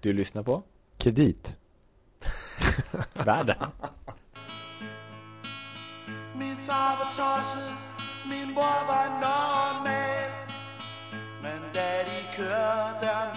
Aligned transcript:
Du 0.00 0.12
lyssnar 0.12 0.42
på 0.42 0.62
Kredit. 0.98 1.56
Världen. 3.12 3.56
Min 6.34 6.56
far 6.56 6.96
var 6.98 7.04
tosset, 7.04 7.74
min 8.28 8.54
bror 8.54 8.86
var 8.86 9.08
norrman 9.20 10.40
Men 11.42 11.60
da 11.74 11.80
de 13.00 13.29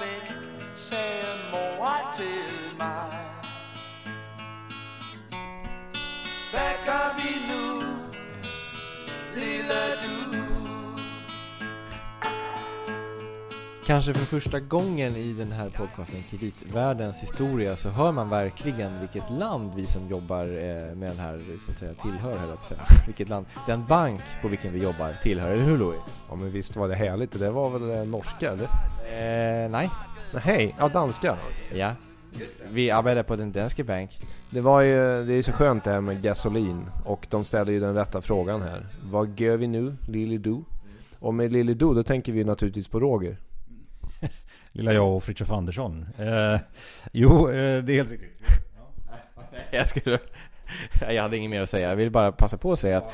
Kanske 13.85 14.13
för 14.13 14.25
första 14.25 14.59
gången 14.59 15.15
i 15.15 15.33
den 15.33 15.51
här 15.51 15.69
podcasten 15.69 16.19
Kreditvärldens 16.29 17.23
historia 17.23 17.75
så 17.75 17.89
hör 17.89 18.11
man 18.11 18.29
verkligen 18.29 18.99
vilket 18.99 19.29
land 19.29 19.71
vi 19.75 19.85
som 19.85 20.07
jobbar 20.09 20.43
eh, 20.43 20.95
med 20.95 21.09
den 21.09 21.19
här 21.19 21.41
så 21.65 21.71
att 21.71 21.79
säga 21.79 21.93
tillhör, 21.93 22.35
höll 22.35 22.49
jag. 22.49 22.77
Vilket 23.05 23.29
land 23.29 23.45
den 23.67 23.85
bank 23.85 24.21
på 24.41 24.47
vilken 24.47 24.73
vi 24.73 24.83
jobbar 24.83 25.13
tillhör, 25.23 25.51
eller 25.51 25.63
hur 25.63 25.77
Louis? 25.77 25.99
Ja 26.29 26.35
men 26.35 26.51
visst 26.51 26.75
var 26.75 26.87
det 26.87 26.95
härligt. 26.95 27.31
Det 27.31 27.39
där 27.39 27.51
var 27.51 27.69
väl 27.69 27.97
eh, 27.97 28.05
norska 28.05 28.51
eller? 28.51 28.63
Eh, 28.63 29.71
nej. 29.71 29.89
Nej, 30.45 30.75
ja 30.79 30.89
danska. 30.89 31.37
Ja. 31.73 31.95
Vi 32.71 32.91
arbetar 32.91 33.23
på 33.23 33.35
den 33.35 33.51
danska 33.51 33.83
bank. 33.83 34.19
Det 34.49 34.61
var 34.61 34.81
ju, 34.81 35.25
det 35.25 35.33
är 35.33 35.41
så 35.41 35.51
skönt 35.51 35.83
det 35.83 35.91
här 35.91 36.01
med 36.01 36.21
gasolin. 36.21 36.85
Och 37.05 37.27
de 37.29 37.45
ställer 37.45 37.71
ju 37.71 37.79
den 37.79 37.95
rätta 37.95 38.21
frågan 38.21 38.61
här. 38.61 38.85
Vad 39.11 39.39
gör 39.39 39.57
vi 39.57 39.67
nu, 39.67 39.95
Lily 40.07 40.37
Do? 40.37 40.63
Och 41.19 41.33
med 41.33 41.51
Lily 41.51 41.73
Do, 41.73 41.93
då 41.93 42.03
tänker 42.03 42.31
vi 42.31 42.43
naturligtvis 42.43 42.87
på 42.87 42.99
Roger. 42.99 43.37
Lilla 44.75 44.93
jag 44.93 45.15
och 45.15 45.23
Fritiof 45.23 45.51
Andersson. 45.51 46.05
Eh, 46.17 46.59
jo, 47.11 47.49
eh, 47.49 47.83
det 47.83 47.93
är 47.93 47.95
helt 47.95 48.11
riktigt. 48.11 48.31
Jag 49.71 49.89
skulle... 49.89 50.19
Jag 51.09 51.21
hade 51.23 51.37
inget 51.37 51.49
mer 51.51 51.61
att 51.61 51.69
säga. 51.69 51.89
Jag 51.89 51.95
vill 51.95 52.11
bara 52.11 52.31
passa 52.31 52.57
på 52.57 52.71
att 52.71 52.79
säga 52.79 52.97
att 52.97 53.13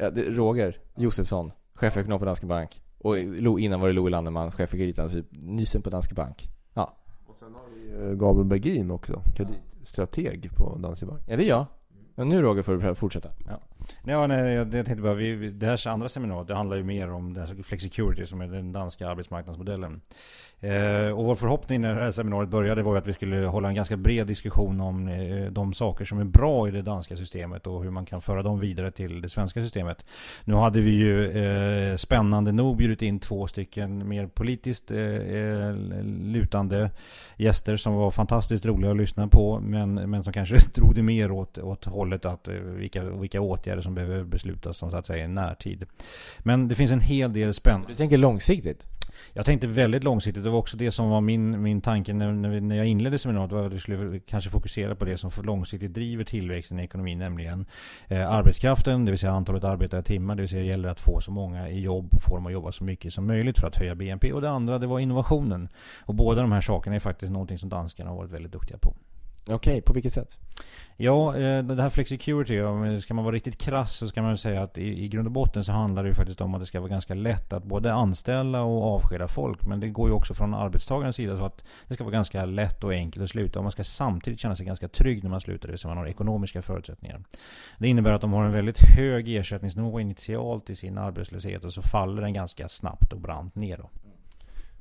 ja, 0.00 0.10
det- 0.10 0.22
Roger 0.30 0.76
Josefsson, 0.96 1.50
chefekonom 1.74 2.18
på 2.18 2.24
Danske 2.24 2.46
Bank. 2.46 2.82
Och 2.98 3.16
Lo, 3.18 3.58
innan 3.58 3.80
var 3.80 3.88
det 3.88 3.94
Louis 3.94 4.10
Landeman, 4.10 4.52
chef 4.52 4.70
för 4.70 4.76
kreditanalysen 4.76 5.82
på 5.82 5.90
Danske 5.90 6.14
Bank. 6.14 6.48
Ja, 6.74 6.96
Och 7.26 7.36
sen 7.36 7.54
har 7.54 7.62
vi 7.74 7.80
ju 8.10 8.16
Gabriel 8.16 8.46
Bergin 8.46 8.90
också, 8.90 9.22
kreditstrateg 9.36 10.50
på 10.56 10.78
Danske 10.78 11.06
Bank. 11.06 11.20
ja 11.26 11.36
det 11.36 11.44
är 11.44 11.48
jag. 11.48 11.66
Men 12.14 12.28
nu 12.28 12.42
Roger 12.42 12.62
får 12.62 12.72
du 12.76 12.94
fortsätta. 12.94 13.28
Nej, 13.46 13.56
ja, 14.04 14.26
nej, 14.26 14.54
jag, 14.54 14.74
jag 14.74 14.86
tänkte 14.86 15.02
bara, 15.02 15.14
vi, 15.14 15.50
det 15.50 15.66
här 15.66 15.88
andra 15.88 16.08
seminariet, 16.08 16.48
det 16.48 16.54
handlar 16.54 16.76
ju 16.76 16.82
mer 16.82 17.12
om 17.12 17.34
det 17.34 17.40
här 17.40 17.62
flexicurity 17.62 18.26
som 18.26 18.40
är 18.40 18.46
den 18.46 18.72
danska 18.72 19.08
arbetsmarknadsmodellen. 19.08 20.00
Eh, 20.60 21.10
och 21.10 21.24
vår 21.24 21.34
förhoppning 21.34 21.80
när 21.80 21.94
det 21.94 22.00
här 22.00 22.10
seminariet 22.10 22.50
började 22.50 22.82
var 22.82 22.92
ju 22.92 22.98
att 22.98 23.06
vi 23.06 23.12
skulle 23.12 23.36
hålla 23.36 23.68
en 23.68 23.74
ganska 23.74 23.96
bred 23.96 24.26
diskussion 24.26 24.80
om 24.80 25.08
eh, 25.08 25.46
de 25.46 25.74
saker 25.74 26.04
som 26.04 26.18
är 26.18 26.24
bra 26.24 26.68
i 26.68 26.70
det 26.70 26.82
danska 26.82 27.16
systemet 27.16 27.66
och 27.66 27.82
hur 27.82 27.90
man 27.90 28.06
kan 28.06 28.20
föra 28.20 28.42
dem 28.42 28.60
vidare 28.60 28.90
till 28.90 29.20
det 29.20 29.28
svenska 29.28 29.62
systemet. 29.62 30.04
Nu 30.44 30.54
hade 30.54 30.80
vi 30.80 30.90
ju 30.90 31.30
eh, 31.30 31.96
spännande 31.96 32.52
nog 32.52 32.76
bjudit 32.76 33.02
in 33.02 33.20
två 33.20 33.46
stycken 33.46 34.08
mer 34.08 34.26
politiskt 34.26 34.90
eh, 34.90 34.98
eh 34.98 35.74
lutande 36.04 36.90
gäster 37.36 37.76
som 37.76 37.94
var 37.94 38.10
fantastiskt 38.10 38.66
roliga 38.66 38.90
att 38.90 38.96
lyssna 38.96 39.28
på 39.28 39.60
men, 39.60 39.94
men 39.94 40.24
som 40.24 40.32
kanske 40.32 40.56
drog 40.74 40.94
det 40.94 41.02
mer 41.02 41.30
åt, 41.30 41.58
åt 41.58 41.84
hållet 41.84 42.24
att 42.24 42.48
eh, 42.48 42.54
vilka, 42.54 43.04
vilka 43.04 43.40
åtgärder 43.40 43.77
som 43.82 43.94
behöver 43.94 44.24
beslutas 44.24 44.76
som 44.76 44.90
så 44.90 44.96
att 44.96 45.06
säga 45.06 45.24
i 45.24 45.28
närtid. 45.28 45.84
Men 46.38 46.68
det 46.68 46.74
finns 46.74 46.92
en 46.92 47.00
hel 47.00 47.32
del 47.32 47.54
spännande 47.54 47.88
Du 47.88 47.94
tänker 47.94 48.18
långsiktigt? 48.18 48.86
jag 49.32 49.46
tänkte 49.46 49.66
väldigt 49.66 50.04
långsiktigt. 50.04 50.44
Det 50.44 50.50
var 50.50 50.58
också 50.58 50.76
det 50.76 50.90
som 50.90 51.08
var 51.08 51.20
min, 51.20 51.62
min 51.62 51.80
tanke 51.80 52.12
när, 52.12 52.32
när, 52.60 52.76
jag 52.76 52.86
inledde 52.86 53.18
seminariet. 53.18 53.52
Var 53.52 53.66
att 53.66 53.72
vi 53.72 53.80
skulle 53.80 54.20
kanske 54.20 54.50
fokusera 54.50 54.94
på 54.94 55.04
det 55.04 55.18
som 55.18 55.30
för 55.30 55.42
långsiktigt 55.42 55.94
driver 55.94 56.24
tillväxten 56.24 56.78
i 56.78 56.84
ekonomin. 56.84 57.18
Nämligen 57.18 57.66
eh, 58.08 58.32
arbetskraften, 58.32 59.04
det 59.04 59.10
vill 59.10 59.18
säga 59.18 59.32
antalet 59.32 59.64
arbetade 59.64 60.02
timmar. 60.02 60.34
Det 60.34 60.42
vill 60.42 60.48
säga 60.48 60.62
det 60.62 60.68
gäller 60.68 60.88
att 60.88 61.00
få 61.00 61.20
så 61.20 61.30
många 61.30 61.68
i 61.68 61.80
jobb 61.80 62.08
och 62.14 62.22
få 62.22 62.36
dem 62.36 62.46
att 62.46 62.52
jobba 62.52 62.72
så 62.72 62.84
mycket 62.84 63.12
som 63.12 63.26
möjligt 63.26 63.58
för 63.58 63.66
att 63.66 63.76
höja 63.76 63.94
BNP. 63.94 64.32
Och 64.32 64.40
det 64.40 64.50
andra 64.50 64.78
det 64.78 64.86
var 64.86 64.98
innovationen. 64.98 65.68
Och 66.00 66.14
båda 66.14 66.42
de 66.42 66.52
här 66.52 66.60
sakerna 66.60 66.96
är 66.96 67.00
faktiskt 67.00 67.32
någonting 67.32 67.58
som 67.58 67.68
danskarna 67.68 68.10
har 68.10 68.16
varit 68.16 68.30
väldigt 68.30 68.52
duktiga 68.52 68.78
på. 68.78 68.94
Okej, 69.50 69.82
på 69.82 69.92
vilket 69.92 70.12
sätt? 70.12 70.38
Ja, 70.96 71.36
eh, 71.36 71.62
det 71.62 71.82
här 71.82 71.88
flexicurity, 71.88 72.60
ska 73.00 73.14
man 73.14 73.24
vara 73.24 73.34
riktigt 73.34 73.58
krass 73.58 73.92
så 73.92 74.08
ska 74.08 74.22
man 74.22 74.38
säga 74.38 74.62
att 74.62 74.78
i, 74.78 75.04
i 75.04 75.08
grund 75.08 75.28
och 75.28 75.32
botten 75.32 75.64
så 75.64 75.72
handlar 75.72 76.02
det 76.02 76.08
ju 76.08 76.14
faktiskt 76.14 76.40
om 76.40 76.54
att 76.54 76.60
det 76.60 76.66
ska 76.66 76.80
vara 76.80 76.90
ganska 76.90 77.14
lätt 77.14 77.52
att 77.52 77.64
både 77.64 77.92
anställa 77.92 78.62
och 78.62 78.94
avskeda 78.94 79.28
folk. 79.28 79.66
Men 79.66 79.80
det 79.80 79.88
går 79.88 80.08
ju 80.08 80.14
också 80.14 80.34
från 80.34 80.54
arbetstagarens 80.54 81.16
sida 81.16 81.36
så 81.36 81.44
att 81.44 81.64
det 81.88 81.94
ska 81.94 82.04
vara 82.04 82.12
ganska 82.12 82.44
lätt 82.44 82.84
och 82.84 82.92
enkelt 82.92 83.22
att 83.22 83.30
sluta. 83.30 83.58
Och 83.58 83.62
man 83.62 83.72
ska 83.72 83.84
samtidigt 83.84 84.40
känna 84.40 84.56
sig 84.56 84.66
ganska 84.66 84.88
trygg 84.88 85.22
när 85.22 85.30
man 85.30 85.40
slutar, 85.40 85.68
det 85.68 85.72
vill 85.72 85.78
säga 85.78 85.88
man 85.88 85.98
har 85.98 86.06
ekonomiska 86.06 86.62
förutsättningar. 86.62 87.22
Det 87.78 87.88
innebär 87.88 88.10
att 88.10 88.20
de 88.20 88.32
har 88.32 88.44
en 88.44 88.52
väldigt 88.52 88.78
hög 88.78 89.36
ersättningsnivå 89.36 90.00
initialt 90.00 90.70
i 90.70 90.74
sin 90.74 90.98
arbetslöshet 90.98 91.64
och 91.64 91.72
så 91.72 91.82
faller 91.82 92.22
den 92.22 92.32
ganska 92.32 92.68
snabbt 92.68 93.12
och 93.12 93.20
brant 93.20 93.54
ner 93.54 93.76
då. 93.76 93.90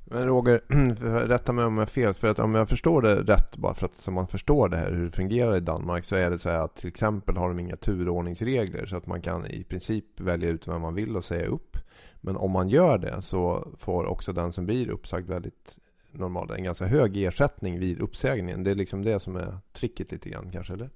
Men 0.09 0.25
Roger, 0.25 0.61
rätta 1.27 1.53
mig 1.53 1.65
om 1.65 1.73
jag 1.73 1.81
har 1.81 1.85
fel. 1.85 2.13
För 2.13 2.27
att 2.27 2.39
om 2.39 2.55
jag 2.55 2.69
förstår 2.69 3.01
det 3.01 3.15
rätt, 3.15 3.57
bara 3.57 3.73
för 3.73 3.85
att 3.85 3.95
så 3.95 4.11
man 4.11 4.27
förstår 4.27 4.69
det 4.69 4.77
här 4.77 4.91
hur 4.91 5.05
det 5.05 5.11
fungerar 5.11 5.57
i 5.57 5.59
Danmark, 5.59 6.03
så 6.03 6.15
är 6.15 6.29
det 6.29 6.39
så 6.39 6.49
här 6.49 6.59
att 6.59 6.75
till 6.75 6.87
exempel 6.87 7.37
har 7.37 7.47
de 7.47 7.59
inga 7.59 7.75
turordningsregler. 7.75 8.85
Så 8.85 8.97
att 8.97 9.07
man 9.07 9.21
kan 9.21 9.45
i 9.45 9.63
princip 9.63 10.19
välja 10.19 10.49
ut 10.49 10.67
vem 10.67 10.81
man 10.81 10.95
vill 10.95 11.15
och 11.15 11.23
säga 11.23 11.45
upp. 11.45 11.77
Men 12.21 12.37
om 12.37 12.51
man 12.51 12.69
gör 12.69 12.97
det 12.97 13.21
så 13.21 13.67
får 13.77 14.05
också 14.05 14.33
den 14.33 14.51
som 14.51 14.65
blir 14.65 14.89
uppsagd 14.89 15.29
väldigt 15.29 15.79
normalt 16.11 16.51
en 16.51 16.63
ganska 16.63 16.85
hög 16.85 17.17
ersättning 17.17 17.79
vid 17.79 18.01
uppsägningen. 18.01 18.63
Det 18.63 18.71
är 18.71 18.75
liksom 18.75 19.03
det 19.03 19.19
som 19.19 19.35
är 19.35 19.57
tricket 19.73 20.11
lite 20.11 20.29
grann 20.29 20.51
kanske, 20.51 20.73
eller? 20.73 20.89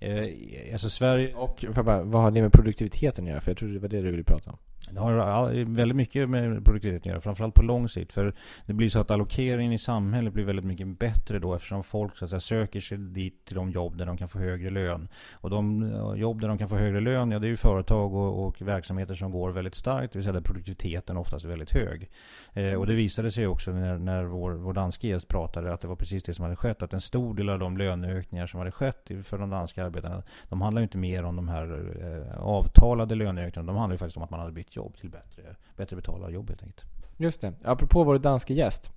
Eh, 0.00 0.72
alltså 0.72 0.90
Sverige... 0.90 1.34
Och 1.34 1.64
bara, 1.84 2.02
vad 2.02 2.22
har 2.22 2.30
det 2.30 2.42
med 2.42 2.52
produktiviteten 2.52 3.24
att 3.24 3.30
göra? 3.30 3.40
För 3.40 3.50
jag 3.50 3.58
trodde 3.58 3.74
det 3.74 3.80
var 3.80 3.88
det 3.88 4.02
du 4.02 4.10
ville 4.10 4.24
prata 4.24 4.50
om. 4.50 4.58
Det 4.90 5.00
har 5.00 5.64
väldigt 5.64 5.96
mycket 5.96 6.28
med 6.28 6.64
produktivitet 6.64 7.02
att 7.02 7.06
göra, 7.06 7.20
framförallt 7.20 7.54
på 7.54 7.62
lång 7.62 7.88
sikt. 7.88 8.12
För 8.12 8.34
det 8.66 8.72
blir 8.72 8.90
så 8.90 9.00
att 9.00 9.10
allokeringen 9.10 9.72
i 9.72 9.78
samhället 9.78 10.32
blir 10.32 10.44
väldigt 10.44 10.64
mycket 10.64 10.98
bättre 10.98 11.38
då 11.38 11.54
eftersom 11.54 11.84
folk 11.84 12.16
så 12.16 12.24
att 12.24 12.30
säga, 12.30 12.40
söker 12.40 12.80
sig 12.80 12.98
dit 12.98 13.44
till 13.44 13.56
de 13.56 13.70
jobb 13.70 13.98
där 13.98 14.06
de 14.06 14.16
kan 14.16 14.28
få 14.28 14.38
högre 14.38 14.70
lön. 14.70 15.08
Och 15.32 15.50
de 15.50 15.92
jobb 16.16 16.40
där 16.40 16.48
de 16.48 16.58
kan 16.58 16.68
få 16.68 16.76
högre 16.76 17.00
lön, 17.00 17.30
ja 17.30 17.38
det 17.38 17.46
är 17.46 17.48
ju 17.48 17.56
företag 17.56 18.14
och, 18.14 18.46
och 18.46 18.62
verksamheter 18.62 19.14
som 19.14 19.32
går 19.32 19.50
väldigt 19.50 19.74
starkt, 19.74 20.12
det 20.12 20.18
vill 20.18 20.24
säga 20.24 20.32
där 20.32 20.40
produktiviteten 20.40 21.16
oftast 21.16 21.44
är 21.44 21.48
väldigt 21.48 21.72
hög. 21.72 22.10
Eh, 22.52 22.72
och 22.72 22.86
det 22.86 22.94
visade 22.94 23.30
sig 23.30 23.46
också 23.46 23.70
när, 23.70 23.98
när 23.98 24.24
vår, 24.24 24.52
vår 24.52 24.72
danske 24.72 25.08
gäst 25.08 25.28
pratade 25.28 25.72
att 25.72 25.80
det 25.80 25.88
var 25.88 25.96
precis 25.96 26.22
det 26.22 26.34
som 26.34 26.42
hade 26.42 26.56
skett. 26.56 26.82
Att 26.82 26.92
en 26.92 27.00
stor 27.00 27.34
del 27.34 27.48
av 27.48 27.58
de 27.58 27.76
löneökningar 27.76 28.46
som 28.46 28.58
hade 28.58 28.70
skett 28.72 29.10
för 29.24 29.38
de 29.38 29.50
danska 29.50 29.84
arbetarna, 29.84 30.22
de 30.48 30.60
handlar 30.60 30.80
ju 30.80 30.84
inte 30.84 30.98
mer 30.98 31.24
om 31.24 31.36
de 31.36 31.48
här 31.48 31.94
eh, 32.02 32.40
avtalade 32.40 33.14
löneökningarna. 33.14 33.72
De 33.72 33.78
handlar 33.78 33.94
ju 33.94 33.98
faktiskt 33.98 34.16
om 34.16 34.22
att 34.22 34.30
man 34.30 34.40
hade 34.40 34.52
bytt 34.52 34.67
jobb 34.76 34.96
till 34.96 35.10
bättre, 35.10 35.56
bättre 35.76 35.96
betalda 35.96 36.30
jobb 36.30 36.48
helt 36.48 36.62
enkelt. 36.62 36.86
Just 37.16 37.40
det. 37.40 37.52
Apropå 37.64 38.04
vår 38.04 38.18
danske 38.18 38.54
gäst. 38.54 38.90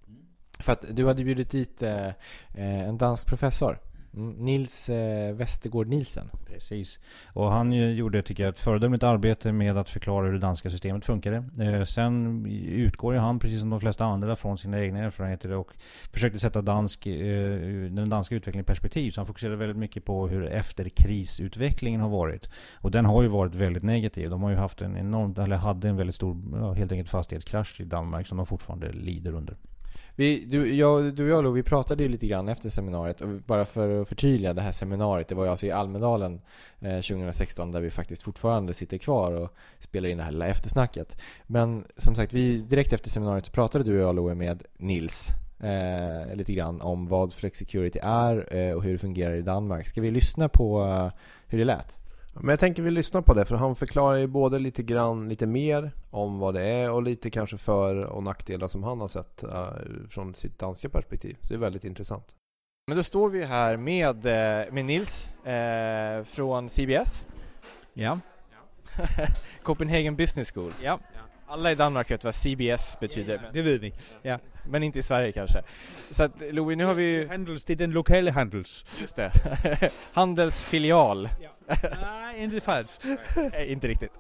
För 0.60 0.72
att 0.72 0.86
du 0.96 1.08
hade 1.08 1.24
bjudit 1.24 1.50
dit 1.50 1.82
eh, 1.82 2.08
eh 2.08 2.14
en 2.88 2.98
dansk 2.98 3.28
professor. 3.28 3.80
Mm, 4.14 4.32
Nils 4.32 4.90
eh, 4.90 5.36
Westergård 5.36 5.88
Nielsen. 5.88 6.30
Precis. 6.46 7.00
Och 7.34 7.52
han 7.52 7.72
ju 7.72 7.94
gjorde, 7.94 8.22
tycker 8.22 8.44
jag, 8.44 8.54
ett 8.54 8.60
föredömligt 8.60 9.04
arbete 9.04 9.52
med 9.52 9.78
att 9.78 9.90
förklara 9.90 10.26
hur 10.26 10.34
det 10.34 10.40
danska 10.40 10.70
systemet 10.70 11.06
funkade. 11.06 11.44
Eh, 11.60 11.84
sen 11.84 12.46
utgår 12.70 13.14
ju 13.14 13.20
han, 13.20 13.40
precis 13.40 13.60
som 13.60 13.70
de 13.70 13.80
flesta 13.80 14.06
andra, 14.06 14.36
från 14.36 14.58
sina 14.58 14.82
egna 14.82 15.00
erfarenheter 15.00 15.52
och 15.52 15.72
försökte 16.14 16.40
sätta 16.40 16.62
dansk, 16.62 17.08
eh, 17.08 17.60
den 17.90 18.10
danska 18.10 18.36
utvecklingen 18.36 18.64
i 18.64 18.66
perspektiv. 18.66 19.12
Så 19.12 19.20
han 19.22 19.28
fokuserade 19.28 19.58
väldigt 19.58 19.78
mycket 19.78 20.06
på 20.06 20.28
hur 20.28 20.46
efterkrisutvecklingen 20.46 22.02
har 22.02 22.10
varit. 22.10 22.50
Och 22.74 22.92
den 22.92 23.06
har 23.06 23.22
ju 23.22 23.28
varit 23.28 23.56
väldigt 23.56 23.84
negativ. 23.84 24.30
De 24.30 24.44
har 24.44 24.50
ju 24.50 24.56
haft 24.56 24.82
en 24.82 24.98
enorm, 24.98 25.36
eller 25.38 25.56
hade 25.56 25.90
en 25.90 25.98
väldigt 25.98 26.16
stor, 26.16 26.38
ja, 26.54 26.74
helt 26.74 26.92
enkelt 26.92 27.10
fastighetskrasch 27.10 27.82
i 27.82 27.84
Danmark 27.84 28.28
som 28.28 28.38
de 28.38 28.46
fortfarande 28.46 28.92
lider 28.92 29.34
under. 29.34 29.58
Vi, 30.16 30.46
du, 30.46 30.76
jag, 30.76 31.16
du 31.16 31.24
och 31.24 31.30
jag 31.30 31.44
Lo, 31.44 31.52
vi 31.52 31.64
pratade 31.64 32.04
ju 32.04 32.10
lite 32.10 32.28
grann 32.28 32.50
efter 32.50 32.70
seminariet. 32.70 33.22
Och 33.22 33.30
bara 33.30 33.66
för 33.66 34.02
att 34.02 34.08
förtydliga 34.08 34.54
det 34.54 34.62
här 34.62 34.72
seminariet. 34.72 35.28
Det 35.28 35.36
var 35.36 35.44
ju 35.44 35.52
alltså 35.52 35.66
i 35.66 35.72
Almedalen 35.72 36.42
eh, 36.80 36.96
2016 36.96 37.72
där 37.72 37.82
vi 37.82 37.90
faktiskt 37.90 38.24
fortfarande 38.24 38.74
sitter 38.74 38.98
kvar 38.98 39.32
och 39.32 39.56
spelar 39.80 40.10
in 40.10 40.18
det 40.18 40.24
här 40.24 40.32
lilla 40.32 40.48
eftersnacket. 40.48 41.22
Men 41.48 41.86
som 41.98 42.16
sagt, 42.16 42.34
vi, 42.34 42.58
direkt 42.58 42.94
efter 42.94 43.10
seminariet 43.10 43.46
så 43.46 43.52
pratade 43.52 43.84
du 43.84 43.96
och 43.96 44.08
jag 44.08 44.16
Lo, 44.16 44.36
med 44.36 44.64
Nils. 44.78 45.30
Eh, 45.64 46.36
lite 46.36 46.54
grann 46.54 46.82
om 46.82 47.08
vad 47.08 47.34
Flexicurity 47.34 48.00
är 48.04 48.58
eh, 48.58 48.74
och 48.74 48.84
hur 48.84 48.92
det 48.92 48.98
fungerar 48.98 49.36
i 49.36 49.42
Danmark. 49.42 49.88
Ska 49.88 50.02
vi 50.02 50.12
lyssna 50.12 50.50
på 50.50 50.84
eh, 50.84 51.12
hur 51.48 51.58
det 51.58 51.66
lät? 51.66 52.00
Men 52.34 52.50
jag 52.50 52.60
tänker 52.60 52.84
vi 52.84 52.92
lyssnar 52.92 53.22
på 53.22 53.34
det 53.34 53.46
för 53.46 53.56
han 53.56 53.76
förklarar 53.76 54.18
ju 54.18 54.28
både 54.28 54.60
lite 54.60 54.84
grann, 54.84 55.30
lite 55.30 55.48
mer 55.48 55.92
om 56.10 56.40
vad 56.40 56.54
det 56.54 56.62
är 56.64 56.92
och 56.92 57.04
lite 57.04 57.30
kanske 57.30 57.58
för 57.58 57.96
och 57.96 58.24
nackdelar 58.24 58.68
som 58.68 58.84
han 58.84 59.00
har 59.00 59.08
sett 59.08 59.44
eh, 59.44 59.68
från 60.10 60.34
sitt 60.36 60.60
danska 60.60 60.90
perspektiv. 60.90 61.38
Så 61.42 61.48
det 61.48 61.54
är 61.54 61.60
väldigt 61.60 61.84
intressant. 61.86 62.36
Men 62.88 62.98
då 62.98 63.04
står 63.04 63.30
vi 63.30 63.44
här 63.44 63.78
med, 63.78 64.26
eh, 64.26 64.74
med 64.74 64.86
Nils 64.86 65.30
eh, 65.46 66.24
från 66.24 66.70
CBS. 66.70 67.26
Ja. 67.94 68.20
Copenhagen 69.64 70.16
Business 70.16 70.52
School. 70.52 70.74
Ja. 70.84 71.00
Alla 71.48 71.72
i 71.72 71.76
Danmark 71.76 72.12
vet 72.12 72.24
vad 72.24 72.36
CBS 72.36 72.98
betyder, 73.00 73.40
men, 73.44 73.54
Det 73.54 73.62
ved 73.62 73.80
vi. 73.80 73.94
Ja. 74.22 74.40
men 74.68 74.84
inte 74.84 75.00
i 75.00 75.02
Sverige 75.02 75.32
kanske. 75.32 75.64
Så 76.10 76.24
att 76.24 76.32
Louis, 76.52 76.78
nu 76.78 76.86
har 76.86 76.94
vi 76.94 77.04
ju, 77.04 77.28
Handels, 77.28 77.66
det 77.66 77.74
er 77.74 77.78
den 77.78 77.92
lokale 77.92 78.32
Handels. 78.32 78.86
just 79.02 79.16
det, 79.16 79.32
Handels 80.14 80.64
filial. 80.64 81.30
Nej, 82.02 82.44
inte 82.44 82.62
falskt. 82.62 83.06
Nej, 83.52 83.72
inte 83.72 83.88
riktigt. 83.88 84.12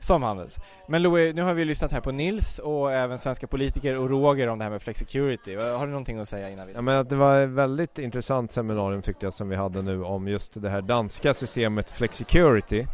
Som 0.00 0.22
Handels. 0.22 0.58
Men 0.88 1.02
Louis, 1.02 1.34
nu 1.34 1.42
har 1.42 1.54
vi 1.54 1.64
lyssnat 1.64 1.92
här 1.92 2.00
på 2.00 2.12
Nils 2.12 2.58
och 2.58 2.92
även 2.92 3.18
svenska 3.18 3.46
politiker 3.46 3.98
och 3.98 4.10
Roger 4.10 4.48
om 4.48 4.58
det 4.58 4.64
här 4.64 4.70
med 4.70 4.82
flexicurity. 4.82 5.56
Har 5.56 5.86
du 5.86 5.92
någonting 5.92 6.18
att 6.18 6.28
säga 6.28 6.50
innan 6.50 6.66
vi... 6.66 6.72
Ja, 6.72 6.80
men 6.80 6.96
att 6.96 7.08
det 7.08 7.16
var 7.16 7.40
ett 7.40 7.50
väldigt 7.50 7.98
intressant 7.98 8.52
seminarium 8.52 9.02
tyckte 9.02 9.26
jag 9.26 9.34
som 9.34 9.48
vi 9.48 9.56
hade 9.56 9.82
nu 9.82 10.04
om 10.04 10.28
just 10.28 10.62
det 10.62 10.70
här 10.70 10.82
danska 10.82 11.34
systemet 11.34 11.90
Flexicurity. 11.90 12.86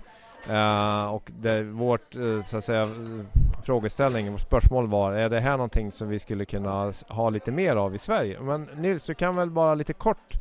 Uh, 0.51 1.15
och 1.15 1.33
det, 1.39 1.63
vårt 1.63 2.17
uh, 2.17 2.43
så 2.43 2.57
att 2.57 2.65
säga, 2.65 2.85
uh, 2.85 3.25
frågeställning, 3.65 4.33
vårt 4.33 4.41
spörsmål 4.41 4.89
var, 4.89 5.13
är 5.13 5.29
det 5.29 5.41
här 5.41 5.51
någonting 5.51 5.93
som 5.93 6.09
vi 6.09 6.19
skulle 6.19 6.45
kunna 6.45 6.93
ha 7.09 7.31
lite 7.31 7.53
mer 7.53 7.77
av 7.77 7.95
i 7.95 7.99
Sverige? 7.99 8.41
Men 8.41 8.69
Nils, 8.77 9.07
du 9.07 9.15
kan 9.15 9.37
väl 9.37 9.51
bara 9.51 9.75
lite 9.75 9.93
kort 9.93 10.35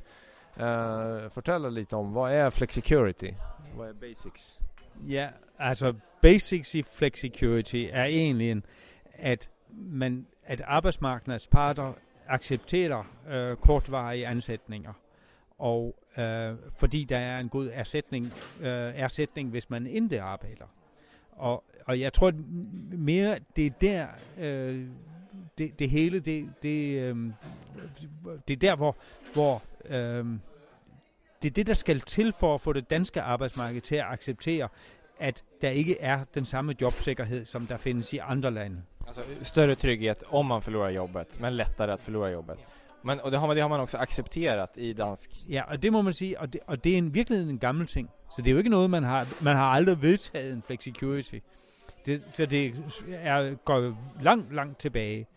Eh, 0.59 1.25
uh, 1.25 1.31
fortælle 1.31 1.73
lite 1.73 1.95
om, 1.95 2.13
vad 2.13 2.33
är 2.33 2.49
Flexicurity? 2.49 3.33
Vad 3.75 3.89
är 3.89 3.93
basics? 3.93 4.59
Ja, 5.07 5.29
alltså 5.59 5.95
basics 6.21 6.75
i 6.75 6.83
flexicurity 6.83 7.89
är 7.89 8.05
egentligen 8.05 8.63
att 9.19 9.49
man, 9.69 10.25
att 10.47 10.61
arbetsmarknadens 10.61 11.47
parter 11.47 11.93
accepterar 12.27 13.05
uh, 13.27 13.33
øh, 13.33 13.57
kortvariga 13.57 14.29
ansättningar. 14.29 14.93
Och 15.57 15.95
øh, 16.17 16.51
uh, 16.51 16.57
fordi 16.77 17.03
der 17.03 17.17
er 17.17 17.39
en 17.39 17.49
god 17.49 17.69
ersättning, 17.73 18.25
uh, 18.59 18.67
øh, 18.67 18.93
ersättning 18.95 19.49
hvis 19.49 19.69
man 19.69 19.87
inte 19.87 20.21
arbetar. 20.21 20.67
Och, 21.31 21.63
och 21.85 21.97
jag 21.97 22.13
tror 22.13 22.27
att 22.27 22.35
mer 22.91 23.37
det 23.55 23.65
är 23.65 23.71
där 23.81 24.07
uh, 24.37 24.87
det, 25.57 25.79
det 25.79 25.87
hela, 25.87 26.19
det, 26.19 26.49
det, 26.63 27.09
um, 27.11 27.33
det 28.47 28.53
är 28.53 28.57
där 28.57 28.75
var, 28.75 28.95
var 29.35 29.61
um, 29.89 30.39
det 31.41 31.49
er 31.49 31.53
det, 31.53 31.67
der 31.67 31.73
skal 31.73 32.01
til 32.01 32.33
for 32.39 32.55
at 32.55 32.61
få 32.61 32.73
det 32.73 32.89
danske 32.89 33.21
arbejdsmarked 33.21 33.81
til 33.81 33.95
at 33.95 34.05
acceptere, 34.09 34.67
at 35.19 35.43
der 35.61 35.69
ikke 35.69 36.01
er 36.01 36.23
den 36.35 36.45
samme 36.45 36.75
jobsikkerhed, 36.81 37.45
som 37.45 37.65
der 37.67 37.77
findes 37.77 38.13
i 38.13 38.17
andre 38.17 38.51
lande. 38.51 38.81
Alltså 39.07 39.21
större 39.41 39.75
trygghet 39.75 40.23
om 40.29 40.45
man 40.45 40.61
förlorar 40.61 40.89
jobbet, 40.89 41.39
men 41.39 41.57
lättare 41.57 41.91
att 41.93 42.01
förlora 42.01 42.31
jobbet. 42.31 42.57
Men, 43.03 43.19
och 43.19 43.31
det 43.31 43.37
har, 43.37 43.47
man, 43.47 43.55
det 43.55 43.61
har 43.61 43.69
man 43.69 43.79
också 43.79 43.97
accepterat 43.97 44.77
i 44.77 44.93
dansk... 44.93 45.31
Ja, 45.49 45.63
og 45.67 45.83
det 45.83 45.91
må 45.91 46.01
man 46.01 46.13
sige, 46.13 46.39
og 46.39 46.53
det, 46.53 46.61
og 46.67 46.83
det 46.83 46.93
er 46.93 46.97
en 46.97 47.13
virkeligheden 47.13 47.49
en 47.49 47.59
gammel 47.59 47.87
ting. 47.87 48.09
Så 48.35 48.41
det 48.41 48.47
er 48.47 48.51
jo 48.51 48.57
ikke 48.57 48.69
noget, 48.69 48.89
man 48.89 49.03
har, 49.03 49.27
man 49.41 49.55
har 49.55 49.71
aldrig 49.71 50.01
vedtaget 50.01 50.53
en 50.53 50.61
flexicurity. 50.61 51.35
Det, 52.05 52.23
så 52.33 52.45
det 52.45 52.75
er, 53.11 53.55
går 53.55 53.79
jo 53.79 53.95
langt, 54.21 54.55
langt 54.55 54.79
tilbage. 54.79 55.27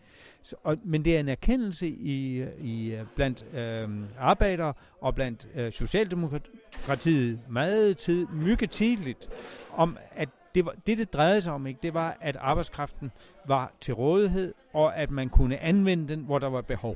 Så, 0.43 0.55
og, 0.63 0.77
men 0.83 1.05
det 1.05 1.15
er 1.15 1.19
en 1.19 1.29
erkendelse 1.29 1.87
i, 1.87 2.43
i 2.59 2.97
blandt 3.15 3.45
øh, 3.55 3.89
arbejdere 4.19 4.73
og 5.01 5.15
blandt 5.15 5.47
øh, 5.55 5.71
Socialdemokratiet 5.71 7.39
meget 7.49 7.97
tid, 7.97 8.27
mycket 8.27 8.71
tidligt, 8.71 9.29
om 9.73 9.97
at 10.15 10.29
det, 10.55 10.65
var, 10.65 10.73
det, 10.87 10.97
det 10.97 11.13
drejede 11.13 11.41
sig 11.41 11.53
om, 11.53 11.67
ikke, 11.67 11.79
det 11.83 11.93
var, 11.93 12.17
at 12.21 12.35
arbejdskraften 12.35 13.11
var 13.47 13.71
til 13.81 13.93
rådighed, 13.93 14.53
og 14.73 14.97
at 14.97 15.11
man 15.11 15.29
kunne 15.29 15.57
anvende 15.57 16.07
den, 16.07 16.19
hvor 16.19 16.39
der 16.39 16.49
var 16.49 16.61
behov. 16.61 16.95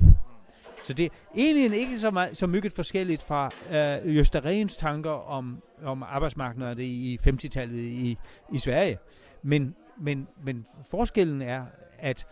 Så 0.82 0.92
det 0.92 1.04
er 1.04 1.10
egentlig 1.34 1.80
ikke 1.80 1.98
så, 1.98 2.10
meget, 2.10 2.36
så 2.36 2.46
mygget 2.46 2.72
forskelligt 2.72 3.22
fra 3.22 3.50
øh, 3.70 4.20
Gösta 4.20 4.38
Rehns 4.44 4.76
tanker 4.76 5.10
om, 5.10 5.62
om 5.82 6.02
arbejdsmarkedet 6.02 6.78
i 6.78 7.18
50-tallet 7.28 7.78
i, 7.80 8.18
i 8.52 8.58
Sverige. 8.58 8.98
Men, 9.42 9.74
men, 9.98 10.28
men 10.44 10.66
forskellen 10.90 11.42
er, 11.42 11.64
at 11.98 12.26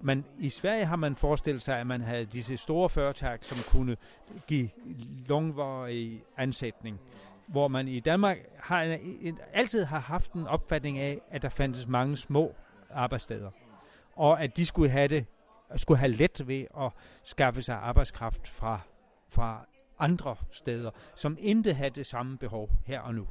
man, 0.00 0.24
i 0.38 0.48
Sverige 0.48 0.86
har 0.86 0.96
man 0.96 1.16
forestillet 1.16 1.62
sig, 1.62 1.78
at 1.78 1.86
man 1.86 2.00
havde 2.00 2.24
disse 2.24 2.56
store 2.56 2.88
foretag, 2.88 3.38
som 3.42 3.58
kunne 3.70 3.96
give 4.46 4.70
langvarig 5.28 6.22
ansætning. 6.36 7.00
Hvor 7.46 7.68
man 7.68 7.88
i 7.88 8.00
Danmark 8.00 8.38
har 8.58 8.82
en, 8.82 9.00
en, 9.20 9.38
altid 9.52 9.84
har 9.84 10.00
haft 10.00 10.32
en 10.32 10.46
opfatning 10.46 10.98
af, 10.98 11.20
at 11.30 11.42
der 11.42 11.48
fandtes 11.48 11.86
mange 11.86 12.16
små 12.16 12.54
arbejdssteder. 12.90 13.50
Og 14.16 14.42
at 14.42 14.56
de 14.56 14.66
skulle 14.66 14.90
have 14.90 15.08
det 15.08 15.26
skulle 15.76 15.98
have 15.98 16.12
let 16.12 16.48
ved 16.48 16.66
at 16.80 16.92
skaffe 17.22 17.62
sig 17.62 17.76
arbejdskraft 17.76 18.48
fra, 18.48 18.80
fra 19.28 19.66
andre 19.98 20.36
steder, 20.50 20.90
som 21.14 21.36
inte 21.40 21.74
havde 21.74 21.90
det 21.90 22.06
samme 22.06 22.38
behov 22.38 22.70
her 22.86 23.00
og 23.00 23.14
nu. 23.14 23.26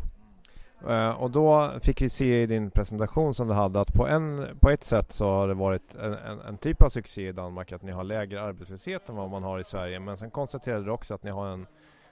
Uh, 0.84 1.10
och 1.10 1.32
då 1.32 1.72
fick 1.82 2.02
vi 2.02 2.10
se 2.10 2.42
i 2.42 2.46
din 2.46 2.72
presentation 2.72 3.34
som 3.34 3.48
du 3.48 3.54
hade 3.54 3.80
att 3.80 3.94
på, 3.94 4.08
en, 4.08 4.58
på 4.60 4.70
ett 4.70 4.84
sätt 4.84 5.12
så 5.12 5.26
har 5.26 5.48
det 5.48 5.54
varit 5.54 5.96
en, 5.96 6.14
en, 6.14 6.40
en 6.40 6.58
typ 6.58 6.82
av 6.82 6.90
succé 6.90 7.28
i 7.28 7.32
Danmark 7.32 7.72
att 7.72 7.84
ni 7.84 7.92
har 7.92 8.04
lägre 8.04 8.42
arbetslöshet 8.42 9.10
än 9.10 9.16
vad 9.16 9.30
man 9.30 9.44
har 9.44 9.60
i 9.60 9.64
Sverige. 9.64 10.00
Men 10.00 10.18
sen 10.18 10.32
konstaterade 10.32 10.86
du 10.86 10.92
också 10.92 11.14
att 11.14 11.24
ni 11.24 11.32
har 11.32 11.48
en 11.48 11.68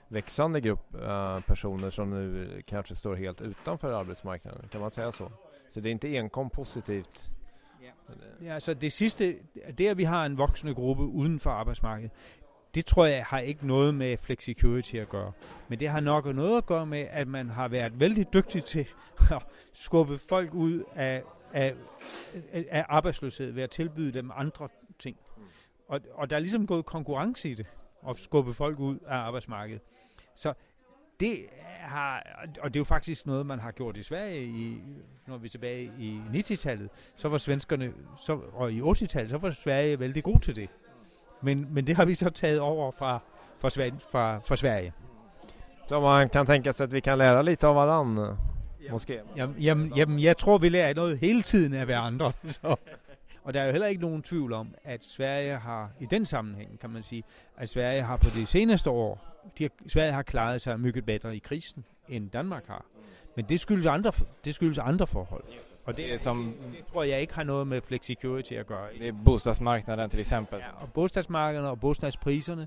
växande 0.08 0.60
grupp 0.60 0.94
uh, 0.94 1.40
personer 1.40 1.90
som 1.90 2.10
nu 2.10 2.62
kanske 2.66 2.94
står 2.94 3.14
helt 3.14 3.40
utanför 3.40 3.92
arbetsmarknaden. 3.92 4.68
Kan 4.68 4.80
man 4.80 4.90
säga 4.90 5.12
så? 5.12 5.30
Så 5.68 5.80
det 5.80 5.88
är 5.88 5.92
inte 5.92 6.16
enkom 6.16 6.50
positivt 6.50 7.28
Ja, 8.38 8.60
så 8.60 8.74
det 8.74 8.90
sidste, 8.90 9.34
det 9.76 9.94
vi 9.94 10.04
har 10.04 10.24
en 10.24 10.36
voksende 10.36 10.74
gruppe 10.74 11.02
uden 11.02 11.38
for 11.38 11.50
arbejdsmarkedet, 11.50 12.12
det 12.74 12.86
tror 12.86 13.04
jeg 13.04 13.24
har 13.24 13.38
ikke 13.38 13.66
noget 13.66 13.94
med 13.94 14.16
flexicurity 14.16 14.94
at 14.94 15.08
gøre. 15.08 15.32
Men 15.68 15.80
det 15.80 15.88
har 15.88 16.00
nok 16.00 16.34
noget 16.34 16.56
at 16.56 16.66
gøre 16.66 16.86
med, 16.86 17.06
at 17.10 17.28
man 17.28 17.50
har 17.50 17.68
været 17.68 18.00
vældig 18.00 18.32
dygtig 18.32 18.64
til 18.64 18.86
at 19.30 19.42
skubbe 19.72 20.18
folk 20.18 20.54
ud 20.54 20.84
af, 20.94 21.22
af, 21.52 21.74
af 22.52 22.84
arbejdsløshed 22.88 23.50
ved 23.50 23.62
at 23.62 23.70
tilbyde 23.70 24.12
dem 24.12 24.30
andre 24.34 24.68
ting. 24.98 25.16
Og, 25.88 26.00
og 26.12 26.30
der 26.30 26.36
er 26.36 26.40
ligesom 26.40 26.66
gået 26.66 26.86
konkurrence 26.86 27.50
i 27.50 27.54
det, 27.54 27.66
at 28.08 28.18
skubbe 28.18 28.54
folk 28.54 28.78
ud 28.78 28.98
af 29.06 29.16
arbejdsmarkedet. 29.16 29.82
Så 30.34 30.54
det 31.20 31.46
har, 31.80 32.26
og 32.60 32.74
det 32.74 32.76
er 32.76 32.80
jo 32.80 32.84
faktisk 32.84 33.26
noget, 33.26 33.46
man 33.46 33.58
har 33.58 33.70
gjort 33.70 33.96
i 33.96 34.02
Sverige, 34.02 34.44
i, 34.44 34.82
når 35.26 35.36
vi 35.38 35.46
er 35.46 35.50
tilbage 35.50 35.92
i 35.98 36.20
90-tallet, 36.34 36.90
så 37.16 37.28
var 37.28 37.38
svenskerne, 37.38 37.92
så, 38.18 38.40
og 38.52 38.72
i 38.72 38.80
80-tallet, 38.80 39.30
så 39.30 39.38
var 39.38 39.50
Sverige 39.50 40.00
vældig 40.00 40.24
god 40.24 40.40
til 40.40 40.56
det. 40.56 40.68
Men, 41.44 41.66
men 41.70 41.86
det 41.86 41.96
har 41.96 42.04
vi 42.04 42.14
så 42.14 42.30
taget 42.30 42.60
over 42.60 42.90
fra, 42.90 43.18
fra, 43.60 44.56
Sverige. 44.56 44.92
Så 45.88 46.00
man 46.00 46.28
kan 46.28 46.46
tänka 46.46 46.72
sig 46.72 46.84
att 46.84 46.92
vi 46.92 47.00
kan 47.00 47.18
lära 47.18 47.42
lite 47.42 47.66
av 47.66 47.74
varandra, 47.74 48.36
måske? 48.90 49.20
Jamen, 49.36 49.56
jamen, 49.58 49.92
jamen, 49.96 50.20
jeg 50.20 50.36
tror, 50.36 50.58
vi 50.58 50.68
lærer 50.68 50.94
noget 50.94 51.18
hele 51.18 51.42
tiden 51.42 51.74
af 51.74 51.84
hverandre. 51.84 52.32
Så. 52.62 52.76
Og 53.44 53.54
der 53.54 53.60
er 53.60 53.66
jo 53.66 53.72
heller 53.72 53.86
ikke 53.86 54.02
nogen 54.02 54.22
tvivl 54.22 54.52
om, 54.52 54.74
at 54.84 55.04
Sverige 55.04 55.56
har, 55.56 55.90
i 56.00 56.06
den 56.06 56.26
sammenhæng 56.26 56.78
kan 56.78 56.90
man 56.90 57.02
sige, 57.02 57.22
at 57.56 57.68
Sverige 57.68 58.02
har 58.02 58.16
på 58.16 58.30
de 58.34 58.46
seneste 58.46 58.90
år, 58.90 59.40
de 59.58 59.64
har, 59.64 59.70
Sverige 59.88 60.12
har 60.12 60.22
klaret 60.22 60.60
sig 60.60 60.80
mygget 60.80 61.04
bedre 61.04 61.36
i 61.36 61.38
krisen, 61.38 61.84
end 62.08 62.30
Danmark 62.30 62.66
har. 62.66 62.84
Men 63.36 63.44
det 63.44 63.60
skyldes 63.60 63.86
andre, 63.86 64.12
det 64.44 64.54
skyldes 64.54 64.78
andre 64.78 65.06
forhold. 65.06 65.44
Og 65.86 65.96
det, 65.96 66.04
Det 66.04 66.14
är 66.14 66.18
som 66.18 66.54
det 66.72 66.86
tror 66.86 67.02
jeg 67.02 67.20
ikke 67.20 67.34
har 67.34 67.44
noget 67.44 67.66
med 67.66 67.80
flexicurity 67.80 68.52
at 68.52 68.66
gøre. 68.66 68.88
det 68.98 69.08
är 69.08 69.12
bostadsmarknaden 69.24 70.10
till 70.10 70.20
exempel. 70.20 70.58
Ja, 70.58 70.82
og 70.82 70.92
bostadsmarkederne 70.92 71.68
og 71.68 71.80
bostadspriserne, 71.80 72.66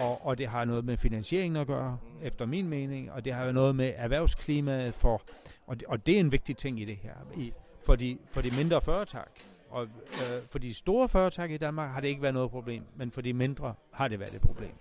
og, 0.00 0.26
og 0.26 0.38
det 0.38 0.48
har 0.48 0.64
noget 0.64 0.84
med 0.84 0.96
finansieringen 0.96 1.56
at 1.56 1.66
gøre, 1.66 1.98
efter 2.22 2.46
min 2.46 2.68
mening, 2.68 3.12
og 3.12 3.24
det 3.24 3.32
har 3.34 3.52
noget 3.52 3.76
med 3.76 3.92
erhvervsklimaet 3.96 4.94
for, 4.94 5.22
og 5.66 5.80
det, 5.80 5.88
og 5.88 6.06
det 6.06 6.14
er 6.16 6.20
en 6.20 6.32
vigtig 6.32 6.56
ting 6.56 6.80
i 6.80 6.84
det 6.84 6.96
her, 6.96 7.14
i, 7.36 7.52
for, 7.84 7.96
de, 7.96 8.18
for 8.30 8.40
de 8.40 8.50
mindre 8.56 8.80
foretag. 8.80 9.22
Og 9.70 9.82
øh, 9.82 10.42
for 10.50 10.58
de 10.58 10.74
store 10.74 11.08
foretag 11.08 11.50
i 11.50 11.56
Danmark 11.56 11.90
har 11.92 12.00
det 12.00 12.08
ikke 12.08 12.22
været 12.22 12.34
noget 12.34 12.50
problem, 12.50 12.82
men 12.96 13.10
for 13.10 13.20
de 13.20 13.32
mindre 13.32 13.74
har 13.92 14.08
det 14.08 14.20
været 14.20 14.34
et 14.34 14.40
problem. 14.40 14.74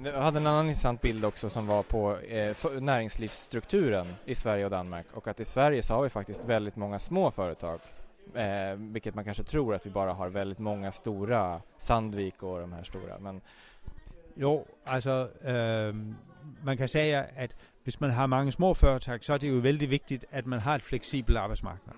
Men 0.00 0.12
jag 0.12 0.22
hade 0.22 0.38
en 0.38 0.46
annan 0.46 0.66
intressant 0.66 1.00
bild 1.00 1.24
också 1.24 1.50
som 1.50 1.66
var 1.66 1.82
på 1.82 2.18
eh, 2.18 2.56
näringslivsstrukturen 2.80 4.06
i 4.24 4.34
Sverige 4.34 4.64
och 4.64 4.70
Danmark 4.70 5.06
och 5.12 5.28
att 5.28 5.40
i 5.40 5.44
Sverige 5.44 5.82
så 5.82 5.94
har 5.94 6.02
vi 6.02 6.08
faktiskt 6.08 6.44
väldigt 6.44 6.76
många 6.76 6.98
små 6.98 7.30
företag. 7.30 7.80
Eh, 8.34 8.74
vilket 8.76 9.14
man 9.14 9.24
kanske 9.24 9.42
tror 9.42 9.74
att 9.74 9.86
vi 9.86 9.90
bara 9.90 10.12
har 10.12 10.28
väldigt 10.28 10.58
många 10.58 10.92
stora, 10.92 11.62
Sandvik 11.78 12.42
och 12.42 12.60
de 12.60 12.72
här 12.72 12.82
stora. 12.82 13.18
Men 13.18 13.40
Jo, 14.34 14.66
alltså 14.84 15.30
eh, 15.44 15.94
man 16.62 16.76
kan 16.76 16.88
säga 16.88 17.20
att 17.38 17.54
om 17.84 17.92
man 17.98 18.10
har 18.10 18.26
många 18.26 18.52
små 18.52 18.74
företag 18.74 19.24
så 19.24 19.32
är 19.32 19.38
det 19.38 19.46
ju 19.46 19.60
väldigt 19.60 19.88
viktigt 19.88 20.24
att 20.32 20.46
man 20.46 20.58
har 20.58 20.76
ett 20.76 20.84
flexibelt 20.84 21.38
arbetsmarknad. 21.38 21.96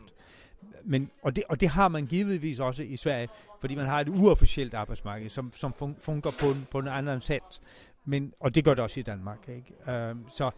Men, 0.82 1.08
och, 1.20 1.32
det, 1.32 1.42
och 1.42 1.58
det 1.58 1.66
har 1.66 1.88
man 1.88 2.06
givetvis 2.06 2.60
också 2.60 2.82
i 2.82 2.96
Sverige, 2.96 3.28
för 3.60 3.76
man 3.76 3.86
har 3.86 4.00
ett 4.00 4.08
uofficielt 4.08 4.74
arbetsmarknad 4.74 5.32
som, 5.32 5.52
som 5.52 5.72
fun- 5.72 6.40
på 6.40 6.46
en, 6.46 6.66
på 6.70 6.78
en 6.78 6.88
annan 6.88 7.20
sätt. 7.20 7.60
Men, 8.04 8.32
og 8.40 8.54
det 8.54 8.64
gør 8.64 8.74
det 8.74 8.84
også 8.84 9.00
i 9.00 9.02
Danmark. 9.02 9.48
Ikke? 9.48 9.92
Øh, 9.92 10.16
så, 10.28 10.50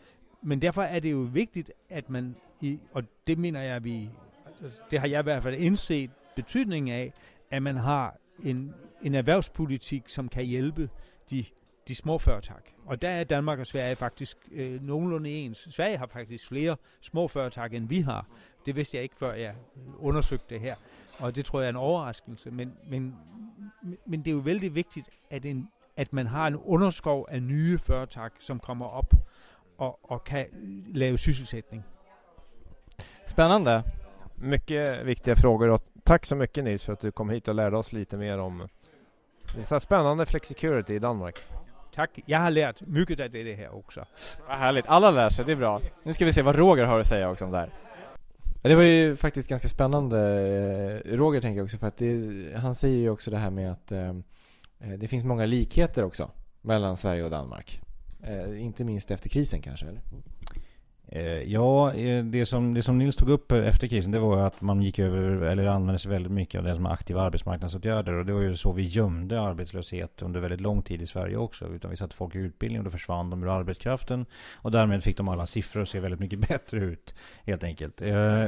men 0.42 0.62
derfor 0.62 0.82
er 0.82 1.00
det 1.00 1.12
jo 1.12 1.28
vigtigt, 1.32 1.72
at 1.88 2.10
man, 2.10 2.36
i, 2.60 2.78
og 2.92 3.02
det 3.26 3.38
mener 3.38 3.60
jeg, 3.60 3.76
at 3.76 3.84
vi, 3.84 4.10
det 4.90 4.98
har 4.98 5.06
jeg 5.08 5.20
i 5.20 5.22
hvert 5.22 5.42
fald 5.42 5.54
indset 5.54 6.10
betydningen 6.36 6.94
af, 6.94 7.12
at 7.50 7.62
man 7.62 7.76
har 7.76 8.16
en, 8.44 8.74
en 9.02 9.14
erhvervspolitik, 9.14 10.08
som 10.08 10.28
kan 10.28 10.44
hjælpe 10.44 10.88
de 11.30 11.44
de 11.88 11.94
små 11.94 12.18
företag. 12.18 12.76
Och 12.86 12.98
där 12.98 13.20
är 13.20 13.24
Danmark 13.24 13.58
och 13.58 13.66
Sverige 13.66 13.96
faktiskt 13.96 14.38
øh, 14.52 14.82
nogenlunde 14.82 15.30
ens. 15.30 15.68
Sverige 15.70 15.96
har 15.96 16.06
faktiskt 16.06 16.46
fler 16.46 16.76
små 17.00 17.28
företag 17.28 17.74
än 17.74 17.90
vi 17.90 18.00
har. 18.00 18.26
Det 18.66 18.76
visste 18.76 18.96
jag 18.96 19.04
inte 19.04 19.16
før 19.16 19.34
jag 19.34 19.54
undersökte 20.00 20.54
det 20.54 20.58
här. 20.58 20.76
Och 21.20 21.32
det 21.32 21.44
tror 21.44 21.62
jag 21.62 21.66
är 21.66 21.68
en 21.68 21.76
overraskelse. 21.76 22.50
Men, 22.50 22.72
men, 22.88 23.16
men 24.06 24.22
det 24.22 24.30
är 24.30 24.34
ju 24.34 24.42
väldigt 24.42 24.72
viktigt 24.72 25.08
att, 25.30 25.44
en, 25.44 25.68
att 25.96 26.12
man 26.12 26.26
har 26.26 26.46
en 26.46 26.60
underskov 26.66 27.26
av 27.32 27.42
nya 27.42 27.78
företag 27.78 28.30
som 28.38 28.58
kommer 28.58 28.98
upp 28.98 29.14
och, 29.76 30.12
och 30.12 30.26
kan 30.26 30.44
lave 30.94 31.18
sysselsättning. 31.18 31.82
Spännande. 33.26 33.82
Mycket 34.34 35.04
viktiga 35.04 35.36
frågor 35.36 35.68
och 35.68 35.82
tack 36.04 36.26
så 36.26 36.36
mycket 36.36 36.64
Nils 36.64 36.84
för 36.84 36.92
att 36.92 37.00
du 37.00 37.12
kom 37.12 37.30
hit 37.30 37.48
och 37.48 37.54
lärde 37.54 37.76
oss 37.76 37.92
lite 37.92 38.16
mer 38.16 38.38
om 38.38 38.68
det 39.56 39.64
så 39.64 39.80
spännande 39.80 40.26
flexicurity 40.26 40.94
i 40.94 40.98
Danmark. 40.98 41.38
Tack, 41.94 42.18
jag 42.26 42.38
har 42.38 42.50
lärt 42.50 42.80
mycket 42.80 43.20
av 43.20 43.30
det 43.30 43.54
här 43.54 43.74
också. 43.74 44.04
Vad 44.48 44.56
härligt, 44.56 44.88
alla 44.88 45.10
lär 45.10 45.30
sig, 45.30 45.44
det 45.44 45.52
är 45.52 45.56
bra. 45.56 45.80
Nu 46.02 46.12
ska 46.12 46.24
vi 46.24 46.32
se 46.32 46.42
vad 46.42 46.56
Roger 46.56 46.84
har 46.84 47.00
att 47.00 47.06
säga 47.06 47.30
också 47.30 47.44
om 47.44 47.50
det 47.50 47.58
här. 47.58 47.70
Det 48.62 48.74
var 48.74 48.82
ju 48.82 49.16
faktiskt 49.16 49.48
ganska 49.48 49.68
spännande. 49.68 50.18
Eh, 51.04 51.16
Roger 51.16 51.40
tänker 51.40 51.56
jag 51.56 51.64
också 51.64 51.78
för 51.78 51.86
att 51.86 51.96
det, 51.96 52.30
han 52.56 52.74
säger 52.74 52.98
ju 52.98 53.10
också 53.10 53.30
det 53.30 53.36
här 53.36 53.50
med 53.50 53.72
att 53.72 53.92
eh, 53.92 54.12
Eh, 54.82 54.90
det 54.90 55.08
finns 55.08 55.24
många 55.24 55.46
likheter 55.46 56.04
också 56.04 56.30
mellan 56.60 56.96
Sverige 56.96 57.24
och 57.24 57.30
Danmark. 57.30 57.80
Eh, 58.22 58.62
inte 58.62 58.84
minst 58.84 59.10
efter 59.10 59.28
krisen 59.28 59.62
kanske, 59.62 59.86
eller? 59.86 60.02
Eh, 61.14 61.52
ja, 61.52 61.94
eh, 61.94 62.24
det 62.24 62.46
som, 62.46 62.74
det 62.74 62.82
som 62.82 62.98
Nils 62.98 63.16
tog 63.16 63.28
upp 63.28 63.52
eh, 63.52 63.66
efter 63.68 63.86
krisen 63.86 64.12
det 64.12 64.18
var 64.18 64.36
ju 64.36 64.42
att 64.42 64.60
man 64.60 64.82
gick 64.82 64.98
över, 64.98 65.20
eller 65.20 65.66
använde 65.66 65.98
sig 65.98 66.10
väldigt 66.10 66.32
mycket 66.32 66.58
av 66.58 66.64
det 66.64 66.74
som 66.74 66.86
är 66.86 66.90
aktiva 66.90 67.22
arbetsmarknadsåtgärder. 67.22 68.12
Och 68.12 68.26
det 68.26 68.32
var 68.32 68.40
ju 68.40 68.56
så 68.56 68.72
vi 68.72 68.82
gömde 68.82 69.40
arbetslöshet 69.40 70.22
under 70.22 70.40
väldigt 70.40 70.60
lång 70.60 70.82
tid 70.82 71.02
i 71.02 71.06
Sverige 71.06 71.36
också. 71.36 71.68
Utan 71.68 71.90
vi 71.90 71.96
satte 71.96 72.14
folk 72.14 72.34
i 72.34 72.38
utbildning 72.38 72.80
och 72.80 72.84
då 72.84 72.90
försvann 72.90 73.30
de 73.30 73.42
ur 73.42 73.48
arbetskraften. 73.48 74.26
Och 74.54 74.70
därmed 74.70 75.04
fick 75.04 75.16
de 75.16 75.28
alla 75.28 75.46
siffror 75.46 75.82
att 75.82 75.88
se 75.88 76.00
väldigt 76.00 76.20
mycket 76.20 76.38
bättre 76.48 76.78
ut. 76.78 77.14
Helt 77.46 77.64
enkelt. 77.64 78.00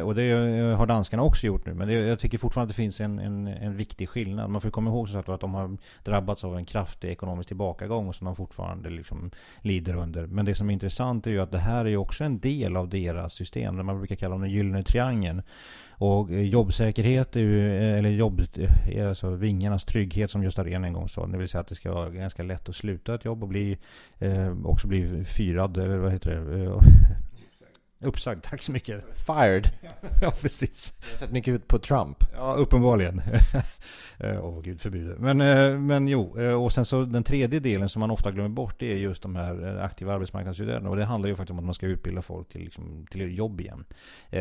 Och 0.04 0.14
det 0.14 0.30
har 0.76 0.87
danskarna 0.87 1.23
också 1.23 1.47
gjort 1.47 1.66
nu. 1.66 1.75
Men 1.75 1.88
det, 1.88 1.94
jag 1.94 2.18
tycker 2.18 2.38
fortfarande 2.38 2.71
att 2.71 2.76
det 2.76 2.83
finns 2.83 3.00
en, 3.00 3.18
en, 3.18 3.47
en 3.47 3.76
viktig 3.76 4.09
skillnad. 4.09 4.50
Man 4.50 4.61
får 4.61 4.71
komma 4.71 4.90
ihåg 4.90 5.09
så 5.09 5.18
att, 5.18 5.28
att 5.28 5.40
de 5.40 5.54
har 5.54 5.76
drabbats 6.04 6.44
av 6.44 6.56
en 6.56 6.64
kraftig 6.64 7.11
ekonomisk 7.11 7.47
tillbakagång 7.47 8.12
som 8.12 8.25
de 8.25 8.37
fortfarande 8.37 8.90
liksom 8.90 9.30
lider 9.61 9.97
under. 9.97 10.26
Men 10.26 10.44
det 10.44 10.54
som 10.54 10.68
är 10.68 10.73
intressant 10.73 11.26
är 11.26 11.30
ju 11.30 11.40
att 11.40 11.52
det 11.52 11.59
här 11.59 11.85
är 11.85 11.88
ju 11.88 11.97
också 11.97 12.25
en 12.25 12.38
del 12.38 12.53
av 12.76 12.88
deras 12.88 13.32
system. 13.32 13.76
Det 13.76 13.82
man 13.82 13.99
brukar 13.99 14.16
kalla 14.16 14.38
den 14.38 14.50
gyllene 14.50 14.82
triangeln. 14.82 15.42
Och 15.88 16.30
eh, 16.30 16.40
jobbsäkerhet 16.40 17.37
är 17.37 17.40
ju, 17.40 17.76
eh, 17.76 17.99
eller 17.99 18.11
jobb, 18.11 18.40
eh, 18.54 18.88
är 18.88 19.06
alltså 19.06 19.30
vingarnas 19.30 19.84
trygghet 19.84 20.30
som 20.30 20.42
Gösta 20.42 20.64
Rehn 20.64 20.84
en 20.84 20.92
gång 20.92 21.08
sa. 21.08 21.26
Det 21.26 21.38
vill 21.38 21.49
säga 21.49 21.61
att 21.61 21.68
det 21.68 21.75
ska 21.75 21.94
vara 21.94 22.11
ganska 22.11 22.42
lätt 22.42 22.68
att 22.68 22.76
sluta 22.76 23.14
ett 23.14 23.25
jobb 23.25 23.42
och 23.42 23.49
bli, 23.49 23.78
eh, 24.18 24.52
också 24.64 24.87
bli 24.87 25.25
fyrad, 25.25 25.76
eller 25.76 25.96
vad 25.96 26.12
heter 26.12 26.30
det? 26.30 26.80
Uppsagd, 28.04 28.42
tack 28.42 28.62
så 28.62 28.73
mycket. 28.73 29.04
Fired. 29.26 29.68
ja, 30.23 30.30
precis. 30.40 30.94
Jag 31.00 31.11
har 31.11 31.16
sett 31.16 31.32
mycket 31.32 31.54
ut 31.54 31.68
på 31.68 31.78
Trump. 31.78 32.25
Ja, 32.34 32.54
uppenbarligen. 32.54 33.23
Eh, 34.18 34.44
Åh, 34.44 34.61
gud 34.62 34.80
förbjude. 34.80 35.14
Men, 35.18 35.40
eh, 35.40 35.78
men 35.78 36.08
jo, 36.08 36.38
eh, 36.38 36.62
och 36.62 36.73
sen 36.73 36.84
så 36.84 37.04
den 37.04 37.25
tredje 37.25 37.61
delen 37.61 37.88
som 37.88 38.00
man 38.00 38.11
ofta 38.11 38.30
glömmer 38.30 38.49
bort 38.49 38.75
det 38.78 38.92
är 38.92 38.96
just 38.96 39.23
de 39.23 39.37
här 39.37 39.78
aktiva 39.78 40.14
arbetsmarknadsåtgärderna. 40.14 40.90
Och 40.90 40.96
det 40.96 41.04
handlar 41.04 41.28
ju 41.28 41.37
faktiskt 41.37 41.50
om 41.50 41.58
att 41.58 41.64
man 41.64 41.75
ska 41.75 41.87
utbilda 41.87 42.23
folk 42.23 42.49
till, 42.49 42.61
liksom, 42.61 43.06
till 43.11 43.38
jobb 43.38 43.61
igen. 43.61 43.84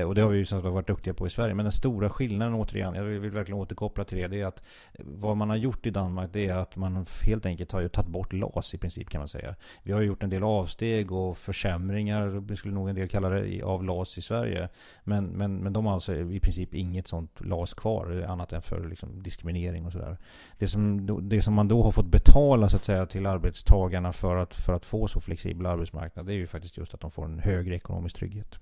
Och 0.07 0.15
det 0.15 0.21
har 0.21 0.29
vi 0.29 0.37
ju 0.37 0.45
som 0.45 0.61
sagt 0.61 0.73
varit 0.73 0.87
duktiga 0.87 1.13
på 1.13 1.27
i 1.27 1.29
Sverige. 1.29 1.53
Men 1.53 1.65
den 1.65 1.71
stora 1.71 2.09
skillnaden 2.09 2.53
återigen, 2.53 2.95
jag 2.95 3.03
vill 3.03 3.31
verkligen 3.31 3.61
återkoppla 3.61 4.03
till 4.03 4.17
det, 4.17 4.27
det 4.27 4.41
är 4.41 4.45
att 4.45 4.63
vad 4.99 5.37
man 5.37 5.49
har 5.49 5.57
gjort 5.57 5.85
i 5.85 5.89
Danmark 5.89 6.29
det 6.33 6.47
är 6.47 6.57
att 6.57 6.75
man 6.75 7.05
helt 7.21 7.45
enkelt 7.45 7.71
har 7.71 7.81
ju 7.81 7.89
tagit 7.89 8.09
bort 8.09 8.33
LAS 8.33 8.73
i 8.73 8.77
princip 8.77 9.09
kan 9.09 9.21
man 9.21 9.27
säga. 9.27 9.55
Vi 9.83 9.91
har 9.91 10.01
ju 10.01 10.07
gjort 10.07 10.23
en 10.23 10.29
del 10.29 10.43
avsteg 10.43 11.11
och 11.11 11.37
försämringar, 11.37 12.41
det 12.47 12.55
skulle 12.55 12.73
nog 12.73 12.89
en 12.89 12.95
del 12.95 13.07
kalla 13.07 13.29
det, 13.29 13.52
i- 13.53 13.61
av 13.61 13.83
LAS 13.83 14.17
i 14.17 14.21
Sverige. 14.21 14.69
Men, 15.03 15.25
men, 15.25 15.57
men 15.57 15.73
de 15.73 15.85
har 15.85 15.93
alltså 15.93 16.15
i 16.15 16.39
princip 16.39 16.73
inget 16.73 17.07
sånt 17.07 17.31
LAS 17.41 17.73
kvar, 17.73 18.25
annat 18.29 18.53
än 18.53 18.61
för 18.61 18.89
liksom 18.89 19.23
diskriminering 19.23 19.85
och 19.85 19.91
sådär. 19.91 20.17
Det 20.57 20.67
som, 20.67 21.07
det 21.29 21.41
som 21.41 21.53
man 21.53 21.67
då 21.67 21.83
har 21.83 21.91
fått 21.91 22.05
betala 22.11 22.69
så 22.69 22.75
att 22.75 22.83
säga 22.83 23.05
till 23.05 23.25
arbetstagarna 23.25 24.13
för 24.13 24.35
att, 24.35 24.55
för 24.55 24.73
att 24.73 24.85
få 24.85 25.07
så 25.07 25.19
flexibel 25.19 25.65
arbetsmarknad, 25.65 26.25
det 26.25 26.33
är 26.33 26.37
ju 26.37 26.47
faktiskt 26.47 26.77
just 26.77 26.93
att 26.93 26.99
de 26.99 27.11
får 27.11 27.25
en 27.25 27.39
högre 27.39 27.75
ekonomisk 27.75 28.15
trygghet. 28.15 28.59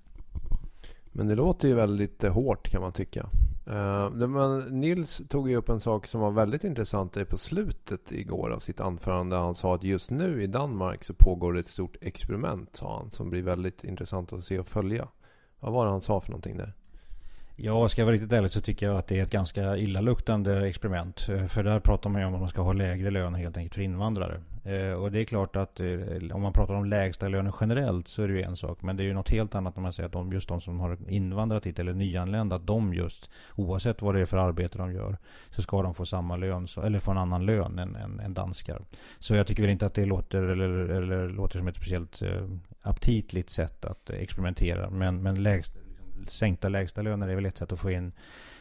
Men 1.11 1.27
det 1.27 1.35
låter 1.35 1.67
ju 1.67 1.73
väldigt 1.73 2.23
eh, 2.23 2.33
hårt 2.33 2.69
kan 2.69 2.81
man 2.81 2.91
tycka. 2.91 3.29
Eh, 3.65 4.05
uh, 4.05 4.27
men 4.27 4.59
Nils 4.59 5.21
tog 5.29 5.49
ju 5.49 5.55
upp 5.55 5.69
en 5.69 5.79
sak 5.79 6.07
som 6.07 6.21
var 6.21 6.31
väldigt 6.31 6.63
intressant 6.63 7.29
på 7.29 7.37
slutet 7.37 8.11
igår 8.11 8.49
av 8.49 8.59
sitt 8.59 8.81
anförande. 8.81 9.35
Han 9.35 9.55
sa 9.55 9.75
att 9.75 9.83
just 9.83 10.11
nu 10.11 10.43
i 10.43 10.47
Danmark 10.47 11.03
så 11.03 11.13
pågår 11.13 11.53
det 11.53 11.59
ett 11.59 11.67
stort 11.67 11.95
experiment, 12.01 12.75
sa 12.75 12.97
han, 12.97 13.11
som 13.11 13.29
blir 13.29 13.41
väldigt 13.43 13.83
intressant 13.83 14.33
att 14.33 14.43
se 14.43 14.59
och 14.59 14.67
följa. 14.67 15.07
Vad 15.59 15.73
var 15.73 15.85
det 15.85 15.91
han 15.91 16.01
sa 16.01 16.21
för 16.21 16.31
någonting 16.31 16.57
där? 16.57 16.73
Ja, 17.55 17.89
ska 17.89 18.01
jag 18.01 18.05
vara 18.05 18.13
riktigt 18.13 18.33
ärlig 18.33 18.51
så 18.51 18.61
tycker 18.61 18.85
jag 18.85 18.97
att 18.97 19.07
det 19.07 19.19
är 19.19 19.23
ett 19.23 19.31
ganska 19.31 19.77
illaluktande 19.77 20.67
experiment. 20.67 21.27
Eh, 21.29 21.45
för 21.47 21.63
där 21.63 21.79
pratar 21.79 22.09
man 22.09 22.21
ju 22.21 22.27
om 22.27 22.33
att 22.33 22.39
man 22.39 22.49
ska 22.49 22.61
ha 22.61 22.73
lägre 22.73 23.11
löner 23.11 23.39
helt 23.39 23.57
enkelt 23.57 23.75
för 23.75 23.81
invandrare. 23.81 24.41
Eh, 24.63 24.93
och 24.93 25.11
det 25.11 25.19
är 25.19 25.23
klart 25.23 25.55
att 25.55 25.79
eh, 25.79 25.87
om 26.33 26.41
man 26.41 26.53
pratar 26.53 26.73
om 26.73 26.85
lägsta 26.85 27.27
löner 27.27 27.53
generellt 27.61 28.07
så 28.07 28.23
är 28.23 28.27
det 28.27 28.33
ju 28.33 28.41
en 28.41 28.57
sak. 28.57 28.81
Men 28.81 28.97
det 28.97 29.03
är 29.03 29.05
ju 29.05 29.13
något 29.13 29.29
helt 29.29 29.55
annat 29.55 29.75
när 29.75 29.83
man 29.83 29.93
säger 29.93 30.07
att 30.07 30.13
de, 30.13 30.33
just 30.33 30.47
de 30.47 30.61
som 30.61 30.79
har 30.79 30.97
invandrat 31.07 31.65
hit 31.65 31.79
eller 31.79 31.93
nyanlända, 31.93 32.55
att 32.55 32.67
de 32.67 32.93
just, 32.93 33.29
oavsett 33.55 34.01
vad 34.01 34.15
det 34.15 34.21
är 34.21 34.25
för 34.25 34.37
arbete 34.37 34.77
de 34.77 34.93
gör, 34.93 35.17
så 35.49 35.61
ska 35.61 35.81
de 35.81 35.93
få 35.93 36.05
samma 36.05 36.35
lön, 36.35 36.67
eller 36.83 36.99
få 36.99 37.11
en 37.11 37.17
annan 37.17 37.45
lön 37.45 37.79
än, 37.79 37.95
än, 37.95 38.19
än 38.19 38.33
danskar. 38.33 38.81
Så 39.19 39.35
jag 39.35 39.47
tycker 39.47 39.63
väl 39.63 39.71
inte 39.71 39.85
att 39.85 39.93
det 39.93 40.05
låter, 40.05 40.43
eller, 40.43 40.69
eller 40.69 41.29
låter 41.29 41.57
som 41.57 41.67
ett 41.67 41.75
speciellt 41.75 42.21
aptitligt 42.81 43.49
sätt 43.49 43.85
att 43.85 44.09
experimentera. 44.09 44.89
Men, 44.89 45.23
men 45.23 45.43
lägst, 45.43 45.77
sänkta 46.27 46.69
lägsta 46.69 47.01
löner 47.01 47.27
är 47.27 47.35
väl 47.35 47.45
ett 47.45 47.57
sätt 47.57 47.71
att 47.71 47.79
få 47.79 47.91
in 47.91 48.11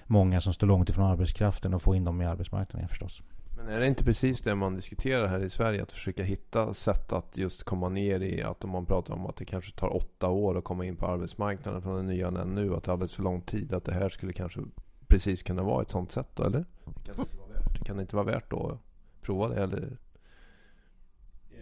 många 0.06 0.40
som 0.40 0.52
står 0.52 0.66
långt 0.66 0.90
ifrån 0.90 1.04
arbetskraften 1.04 1.74
och 1.74 1.82
få 1.82 1.94
in 1.94 2.04
dem 2.04 2.22
i 2.22 2.26
arbetsmarknaden 2.26 2.88
förstås. 2.88 3.22
Men 3.56 3.68
är 3.68 3.80
det 3.80 3.86
inte 3.86 4.04
precis 4.04 4.42
det 4.42 4.54
man 4.54 4.74
diskuterar 4.74 5.26
här 5.26 5.40
i 5.40 5.50
Sverige? 5.50 5.82
Att 5.82 5.92
försöka 5.92 6.22
hitta 6.22 6.74
sätt 6.74 7.12
att 7.12 7.36
just 7.36 7.64
komma 7.64 7.88
ner 7.88 8.20
i 8.20 8.42
att 8.42 8.64
om 8.64 8.70
man 8.70 8.86
pratar 8.86 9.14
om 9.14 9.26
att 9.26 9.36
det 9.36 9.44
kanske 9.44 9.72
tar 9.72 9.96
åtta 9.96 10.28
år 10.28 10.58
att 10.58 10.64
komma 10.64 10.84
in 10.84 10.96
på 10.96 11.06
arbetsmarknaden 11.06 11.82
från 11.82 11.98
en 11.98 12.06
nyanländ 12.06 12.54
nu, 12.54 12.74
att 12.74 12.84
det 12.84 12.90
är 12.90 12.92
alldeles 12.92 13.14
för 13.14 13.22
lång 13.22 13.40
tid. 13.40 13.72
Att 13.74 13.84
det 13.84 13.94
här 13.94 14.08
skulle 14.08 14.32
kanske 14.32 14.60
precis 15.06 15.42
kunna 15.42 15.62
vara 15.62 15.82
ett 15.82 15.90
sånt 15.90 16.10
sätt 16.10 16.28
då, 16.34 16.44
eller? 16.44 16.64
Kan 17.04 17.16
det 17.16 17.22
inte 17.22 17.36
vara 17.36 17.48
värt, 17.48 17.86
kan 17.86 17.96
det 17.96 18.02
inte 18.02 18.16
vara 18.16 18.26
värt 18.26 18.50
då 18.50 18.68
att 18.68 18.78
prova 19.22 19.48
det? 19.48 19.62
Eller? 19.62 19.96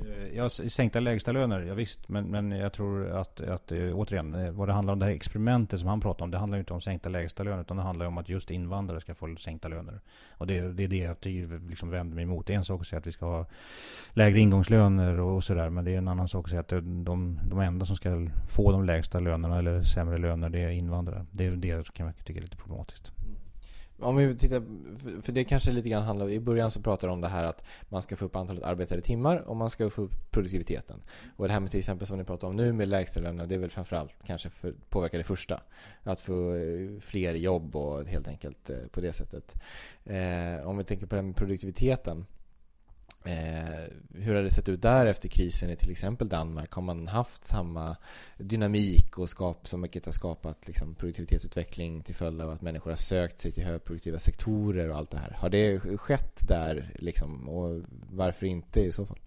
Eh, 0.01 0.37
jag, 0.37 0.51
sänkta 0.51 1.01
lägsta 1.01 1.33
löner, 1.33 1.61
ja, 1.61 1.75
visst. 1.75 2.09
Men, 2.09 2.25
men 2.25 2.51
jag 2.51 2.73
tror 2.73 3.11
att, 3.11 3.41
att 3.41 3.73
eh, 3.73 3.93
återigen, 3.95 4.35
eh, 4.35 4.51
vad 4.51 4.69
det 4.69 4.73
handlar 4.73 4.93
om 4.93 4.99
det 4.99 5.07
här 5.07 5.13
experimentet 5.13 5.81
som 5.81 5.89
han 5.89 6.01
pratar 6.01 6.25
om. 6.25 6.31
Det 6.31 6.39
handlar 6.39 6.59
ju 6.59 6.61
inte 6.61 6.73
om 6.73 6.81
sänkta 6.81 7.09
lägsta 7.09 7.43
löner. 7.43 7.61
Utan 7.61 7.77
det 7.77 7.83
handlar 7.83 8.07
om 8.07 8.19
att 8.19 8.29
just 8.29 8.51
invandrare 8.51 9.01
ska 9.01 9.15
få 9.15 9.37
sänkta 9.37 9.69
löner. 9.69 10.01
Och 10.31 10.47
det, 10.47 10.61
det 10.61 10.85
är 10.85 10.89
det 10.89 10.97
jag 10.97 11.17
liksom 11.71 11.91
vänder 11.91 12.15
mig 12.15 12.23
emot. 12.23 12.47
Det 12.47 12.53
är 12.53 12.57
en 12.57 12.65
sak 12.65 12.81
att 12.81 12.87
säga 12.87 12.99
att 12.99 13.07
vi 13.07 13.13
ska 13.13 13.27
ha 13.27 13.47
lägre 14.13 14.41
ingångslöner 14.41 15.21
och, 15.21 15.37
och 15.37 15.45
sådär. 15.45 15.71
Men 15.71 15.85
det 15.85 15.95
är 15.95 15.99
en 15.99 16.09
annan 16.09 16.29
sak 16.29 16.45
att 16.45 16.51
säga 16.51 16.61
att 16.61 16.69
de, 16.69 17.41
de 17.51 17.61
enda 17.61 17.87
som 17.87 17.97
ska 17.97 18.29
få 18.49 18.73
de 18.73 18.85
lägsta 18.85 19.21
lönerna 19.21 19.59
eller 19.59 19.83
sämre 19.83 20.19
löner, 20.19 20.49
det 20.49 20.61
är 20.61 20.71
invandrare. 20.71 21.27
Det 21.31 21.47
är 21.47 21.51
det 21.51 21.87
som 21.87 21.93
kan 21.93 22.07
jag 22.07 22.25
tycka 22.25 22.39
är 22.39 22.43
lite 22.43 22.57
problematiskt. 22.57 23.13
Mm. 23.25 23.48
Om 24.01 24.17
vi 24.17 24.35
tittar, 24.37 24.63
för- 25.23 25.33
det 25.33 25.45
kanske 25.45 25.73
lite 25.73 25.89
grann 25.89 26.03
handlar, 26.03 26.31
i 26.31 26.41
början 26.41 26.71
så 26.71 26.81
pratade 26.83 27.11
de 27.11 27.13
om 27.13 27.21
det 27.21 27.29
här 27.29 27.45
att 27.45 27.65
man 27.89 28.03
ska 28.03 28.17
få 28.17 28.25
upp 28.25 28.37
antalet 28.37 28.63
arbetade 28.63 29.03
timmar 29.03 29.37
och 29.37 29.57
man 29.57 29.71
ska 29.71 29.91
få 29.91 30.03
upp 30.03 30.31
produktiviteten. 30.31 31.03
Och 31.37 31.47
det 31.47 31.53
här 31.53 31.61
med 31.61 31.71
till 31.71 31.79
exempel 31.79 32.07
som 32.07 32.19
ni 32.19 32.25
pratar 32.25 32.49
om 32.49 32.57
nu 32.57 32.73
med 32.73 32.89
lägstalönerna, 32.89 33.47
det 33.47 33.55
är 33.55 33.59
väl 33.59 33.71
framförallt 33.71 34.15
kanske 34.27 34.51
för, 34.51 34.75
påverka 34.89 35.19
det 35.19 35.25
första. 35.25 35.61
Att 36.03 36.21
få 36.21 36.55
eh, 36.55 37.01
fler 37.01 37.35
jobb 37.35 37.77
och 37.77 38.05
helt 38.05 38.29
enkelt 38.29 38.71
eh, 38.71 38.77
på 38.91 39.01
det 39.01 39.13
sättet. 39.13 39.55
Eh, 40.05 40.69
om 40.69 40.79
vi 40.79 40.85
tänker 40.85 41.07
på 41.07 41.15
det 41.15 41.21
här 41.21 41.27
med 41.27 41.37
produktiviteten. 41.37 42.27
Eh, 43.25 43.85
hur 44.15 44.35
har 44.35 44.43
det 44.43 44.51
sett 44.51 44.69
ut 44.69 44.83
där 44.83 45.07
efter 45.07 45.29
krisen 45.29 45.71
i 45.71 45.77
till 45.77 45.91
exempel 45.91 46.29
Danmark? 46.29 46.73
Har 46.73 46.83
man 46.83 47.09
haft 47.09 47.45
samma 47.45 47.97
dynamik 48.37 49.19
och 49.19 49.29
skap, 49.29 49.69
som 49.69 49.83
vilket 49.83 50.07
har 50.07 50.13
skapat 50.13 50.67
liksom, 50.67 50.95
produktivitetsutveckling 50.95 52.03
till 52.03 52.15
följd 52.15 52.41
av 52.41 52.51
att 52.51 52.63
människor 52.63 52.91
har 52.91 52.97
sökt 52.97 53.41
sig 53.41 53.53
till 53.53 53.65
högproduktiva 53.65 54.19
sektorer 54.19 54.91
och 54.91 54.97
allt 54.97 55.11
det 55.11 55.19
här? 55.19 55.37
Har 55.39 55.49
det 55.51 55.81
skett 55.81 56.49
där 56.49 56.93
liksom? 56.99 57.49
Och 57.49 57.83
varför 58.11 58.47
inte 58.47 58.81
i 58.81 58.93
så 58.93 59.07
fall? 59.07 59.19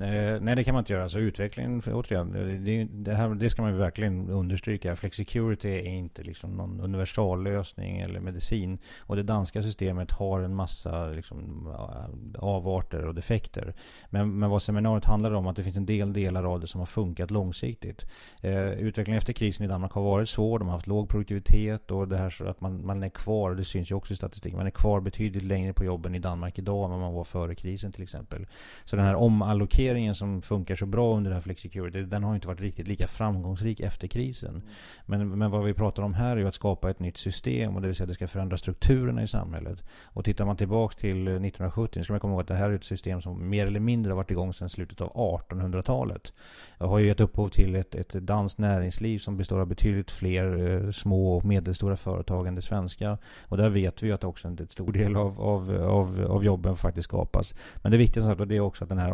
Eh, 0.00 0.40
nej 0.40 0.56
det 0.56 0.64
kan 0.64 0.74
man 0.74 0.82
inte 0.82 0.92
göra. 0.92 1.02
Alltså 1.02 1.18
utvecklingen, 1.18 1.82
för, 1.82 1.92
återigen, 1.94 2.32
det, 2.64 2.84
det, 2.84 3.14
här, 3.14 3.28
det 3.28 3.50
ska 3.50 3.62
man 3.62 3.78
verkligen 3.78 4.30
understryka. 4.30 4.96
Flexicurity 4.96 5.68
är 5.68 5.88
inte 5.88 6.22
liksom 6.22 6.50
någon 6.50 6.80
universallösning 6.80 8.00
eller 8.00 8.20
medicin. 8.20 8.78
Och 8.98 9.16
det 9.16 9.22
danska 9.22 9.62
systemet 9.62 10.10
har 10.10 10.40
en 10.40 10.54
massa 10.54 11.06
liksom, 11.06 11.68
eh, 11.78 12.44
avarter 12.44 13.06
och 13.06 13.14
defekter. 13.14 13.74
Men, 14.10 14.38
men 14.38 14.50
vad 14.50 14.62
seminariet 14.62 15.04
handlar 15.04 15.32
om 15.32 15.46
att 15.46 15.56
det 15.56 15.62
finns 15.62 15.76
en 15.76 15.86
del 15.86 16.12
delar 16.12 16.44
av 16.44 16.60
det 16.60 16.66
som 16.66 16.78
har 16.78 16.86
funkat 16.86 17.30
långsiktigt. 17.30 18.04
Eh, 18.40 18.70
utvecklingen 18.70 19.18
efter 19.18 19.32
krisen 19.32 19.64
i 19.64 19.68
Danmark 19.68 19.92
har 19.92 20.02
varit 20.02 20.28
svår. 20.28 20.58
De 20.58 20.68
har 20.68 20.74
haft 20.74 20.86
låg 20.86 21.08
produktivitet 21.08 21.90
och 21.90 22.08
det 22.08 22.16
här 22.16 22.30
så 22.30 22.48
att 22.48 22.60
man, 22.60 22.86
man 22.86 23.02
är 23.02 23.08
kvar, 23.08 23.54
det 23.54 23.64
syns 23.64 23.90
ju 23.90 23.94
också 23.94 24.12
i 24.12 24.16
statistiken, 24.16 24.56
man 24.56 24.66
är 24.66 24.70
kvar 24.70 25.00
betydligt 25.00 25.44
längre 25.44 25.72
på 25.72 25.84
jobben 25.84 26.14
i 26.14 26.18
Danmark 26.18 26.58
idag 26.58 26.84
än 26.84 26.90
vad 26.90 27.00
man 27.00 27.14
var 27.14 27.24
före 27.24 27.54
krisen 27.54 27.92
till 27.92 28.02
exempel. 28.02 28.46
Så 28.84 28.96
den 28.96 29.04
här 29.04 29.14
omallokeringen 29.14 29.89
omallokeringen 29.90 30.14
som 30.14 30.42
funkar 30.42 30.74
så 30.74 30.86
bra 30.86 31.16
under 31.16 31.30
det 31.30 31.34
här 31.34 31.42
Flexicurity, 31.42 32.02
den 32.02 32.24
har 32.24 32.34
inte 32.34 32.48
varit 32.48 32.60
riktigt 32.60 32.88
lika 32.88 33.06
framgångsrik 33.06 33.80
efter 33.80 34.08
krisen. 34.08 34.62
Men, 35.06 35.38
men 35.38 35.50
vad 35.50 35.64
vi 35.64 35.74
pratar 35.74 36.02
om 36.02 36.14
här 36.14 36.36
är 36.36 36.40
ju 36.40 36.48
att 36.48 36.54
skapa 36.54 36.90
ett 36.90 37.00
nytt 37.00 37.16
system, 37.16 37.76
och 37.76 37.82
det 37.82 37.88
vill 37.88 37.96
säga 37.96 38.04
att 38.04 38.08
det 38.08 38.14
ska 38.14 38.28
förändra 38.28 38.56
strukturerna 38.56 39.22
i 39.22 39.28
samhället. 39.28 39.82
Och 40.14 40.24
tittar 40.24 40.44
man 40.44 40.56
tillbaks 40.56 40.96
till 40.96 41.22
1970, 41.22 42.04
ska 42.04 42.12
man 42.12 42.20
komma 42.20 42.32
ihåg 42.32 42.40
att 42.40 42.48
det 42.48 42.54
här 42.54 42.70
är 42.70 42.74
ett 42.74 42.84
system 42.84 43.22
som 43.22 43.50
mer 43.50 43.66
eller 43.66 43.80
mindre 43.80 44.12
har 44.12 44.16
varit 44.16 44.30
igång 44.30 44.52
sedan 44.52 44.68
slutet 44.68 45.00
av 45.00 45.12
1800-talet. 45.12 46.32
Det 46.78 46.86
har 46.86 46.98
ju 46.98 47.06
gett 47.06 47.20
upphov 47.20 47.48
till 47.48 47.76
ett, 47.76 47.94
ett 47.94 48.12
danskt 48.12 48.58
näringsliv 48.58 49.18
som 49.18 49.36
består 49.36 49.60
av 49.60 49.66
betydligt 49.66 50.10
fler 50.10 50.46
eh, 50.70 50.90
små 50.90 51.36
och 51.36 51.44
medelstora 51.44 51.96
företag 51.96 52.46
än 52.46 52.54
det 52.54 52.62
svenska. 52.62 53.18
Och 53.48 53.56
där 53.56 53.68
vet 53.68 54.02
vi 54.02 54.06
ju 54.06 54.12
att 54.12 54.24
också 54.24 54.48
en 54.48 54.68
stor 54.70 54.92
del 54.92 55.16
av, 55.16 55.40
av, 55.40 55.70
av, 55.70 56.26
av 56.28 56.44
jobben 56.44 56.76
faktiskt 56.76 57.08
skapas. 57.08 57.54
Men 57.82 57.92
det 57.92 57.98
viktigaste 57.98 58.54
är 58.54 58.60
också 58.60 58.84
att 58.84 58.88
den 58.88 58.98
här 58.98 59.12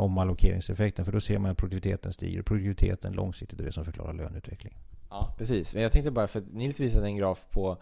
omallokeringseffekten, 0.56 1.04
för 1.04 1.12
då 1.12 1.20
ser 1.20 1.38
man 1.38 1.50
att 1.50 1.58
produktiviteten 1.58 2.12
stiger. 2.12 2.42
Produktiviteten 2.42 3.12
långsiktigt 3.12 3.60
är 3.60 3.64
det 3.64 3.72
som 3.72 3.84
förklarar 3.84 4.12
löneutveckling. 4.12 4.76
Ja, 5.10 5.34
precis. 5.38 5.74
Men 5.74 5.82
jag 5.82 5.92
tänkte 5.92 6.10
bara, 6.10 6.28
för 6.28 6.42
Nils 6.52 6.80
visade 6.80 7.06
en 7.06 7.16
graf 7.16 7.46
på 7.50 7.78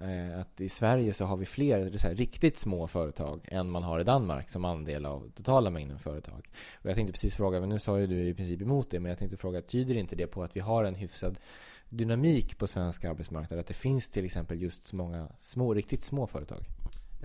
eh, 0.00 0.40
att 0.40 0.60
i 0.60 0.68
Sverige 0.68 1.12
så 1.12 1.24
har 1.24 1.36
vi 1.36 1.46
fler 1.46 1.96
så 1.96 2.08
här, 2.08 2.14
riktigt 2.14 2.58
små 2.58 2.86
företag 2.86 3.40
än 3.52 3.70
man 3.70 3.82
har 3.82 4.00
i 4.00 4.04
Danmark 4.04 4.48
som 4.48 4.64
andel 4.64 5.06
av 5.06 5.30
totala 5.34 5.70
mängden 5.70 5.98
företag. 5.98 6.48
Och 6.82 6.88
jag 6.88 6.96
tänkte 6.96 7.12
precis 7.12 7.34
fråga, 7.34 7.60
men 7.60 7.68
nu 7.68 7.78
sa 7.78 7.98
ju 7.98 8.06
du 8.06 8.28
i 8.28 8.34
princip 8.34 8.62
emot 8.62 8.90
det, 8.90 9.00
men 9.00 9.08
jag 9.08 9.18
tänkte 9.18 9.36
fråga, 9.36 9.60
tyder 9.60 9.94
inte 9.94 10.16
det 10.16 10.26
på 10.26 10.42
att 10.42 10.56
vi 10.56 10.60
har 10.60 10.84
en 10.84 10.94
hyfsad 10.94 11.38
dynamik 11.88 12.58
på 12.58 12.66
svensk 12.66 13.04
arbetsmarknad? 13.04 13.58
Att 13.60 13.66
det 13.66 13.74
finns 13.74 14.08
till 14.08 14.24
exempel 14.24 14.62
just 14.62 14.86
så 14.86 14.96
många 14.96 15.28
små, 15.38 15.74
riktigt 15.74 16.04
små 16.04 16.26
företag? 16.26 16.64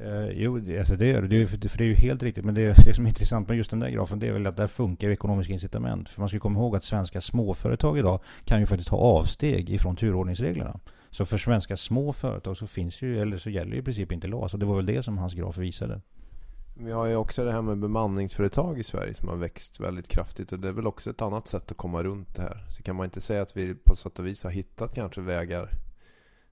Eh, 0.05 0.29
jo, 0.33 0.59
det, 0.59 0.79
alltså 0.79 0.95
det 0.95 1.05
gör 1.05 1.21
det. 1.21 1.47
För, 1.47 1.69
för 1.69 1.77
det 1.77 1.83
är 1.83 1.87
ju 1.87 1.95
helt 1.95 2.23
riktigt. 2.23 2.45
Men 2.45 2.55
det, 2.55 2.85
det 2.85 2.93
som 2.93 3.05
är 3.05 3.09
intressant 3.09 3.47
med 3.47 3.57
just 3.57 3.69
den 3.69 3.79
där 3.79 3.89
grafen 3.89 4.19
det 4.19 4.27
är 4.27 4.31
väl 4.31 4.47
att 4.47 4.57
där 4.57 4.67
funkar 4.67 5.09
ekonomiska 5.09 5.53
incitament. 5.53 6.09
För 6.09 6.21
man 6.21 6.29
ska 6.29 6.39
komma 6.39 6.59
ihåg 6.59 6.75
att 6.75 6.83
svenska 6.83 7.21
småföretag 7.21 7.97
idag 7.97 8.19
kan 8.45 8.59
ju 8.59 8.65
faktiskt 8.65 8.89
ha 8.89 8.97
avsteg 8.97 9.69
ifrån 9.69 9.95
turordningsreglerna. 9.95 10.79
Så 11.09 11.25
för 11.25 11.37
svenska 11.37 11.77
små 11.77 12.13
företag 12.13 12.57
så 12.57 12.67
finns 12.67 13.01
ju, 13.01 13.21
eller 13.21 13.37
så 13.37 13.49
gäller 13.49 13.71
ju 13.71 13.79
i 13.79 13.83
princip 13.83 14.11
inte 14.11 14.27
LAS. 14.27 14.53
Och 14.53 14.59
det 14.59 14.65
var 14.65 14.75
väl 14.75 14.85
det 14.85 15.03
som 15.03 15.17
hans 15.17 15.33
graf 15.33 15.57
visade. 15.57 16.01
Vi 16.75 16.91
har 16.91 17.05
ju 17.05 17.15
också 17.15 17.45
det 17.45 17.51
här 17.51 17.61
med 17.61 17.77
bemanningsföretag 17.77 18.79
i 18.79 18.83
Sverige 18.83 19.13
som 19.13 19.27
har 19.27 19.35
växt 19.35 19.79
väldigt 19.79 20.07
kraftigt 20.07 20.51
och 20.51 20.59
det 20.59 20.67
är 20.67 20.71
väl 20.71 20.87
också 20.87 21.09
ett 21.09 21.21
annat 21.21 21.47
sätt 21.47 21.71
att 21.71 21.77
komma 21.77 22.03
runt 22.03 22.35
det 22.35 22.41
här. 22.41 22.65
Så 22.69 22.83
kan 22.83 22.95
man 22.95 23.05
inte 23.05 23.21
säga 23.21 23.41
att 23.41 23.57
vi 23.57 23.75
på 23.75 23.95
sätt 23.95 24.19
och 24.19 24.27
vis 24.27 24.43
har 24.43 24.51
hittat 24.51 24.95
kanske 24.95 25.21
vägar 25.21 25.69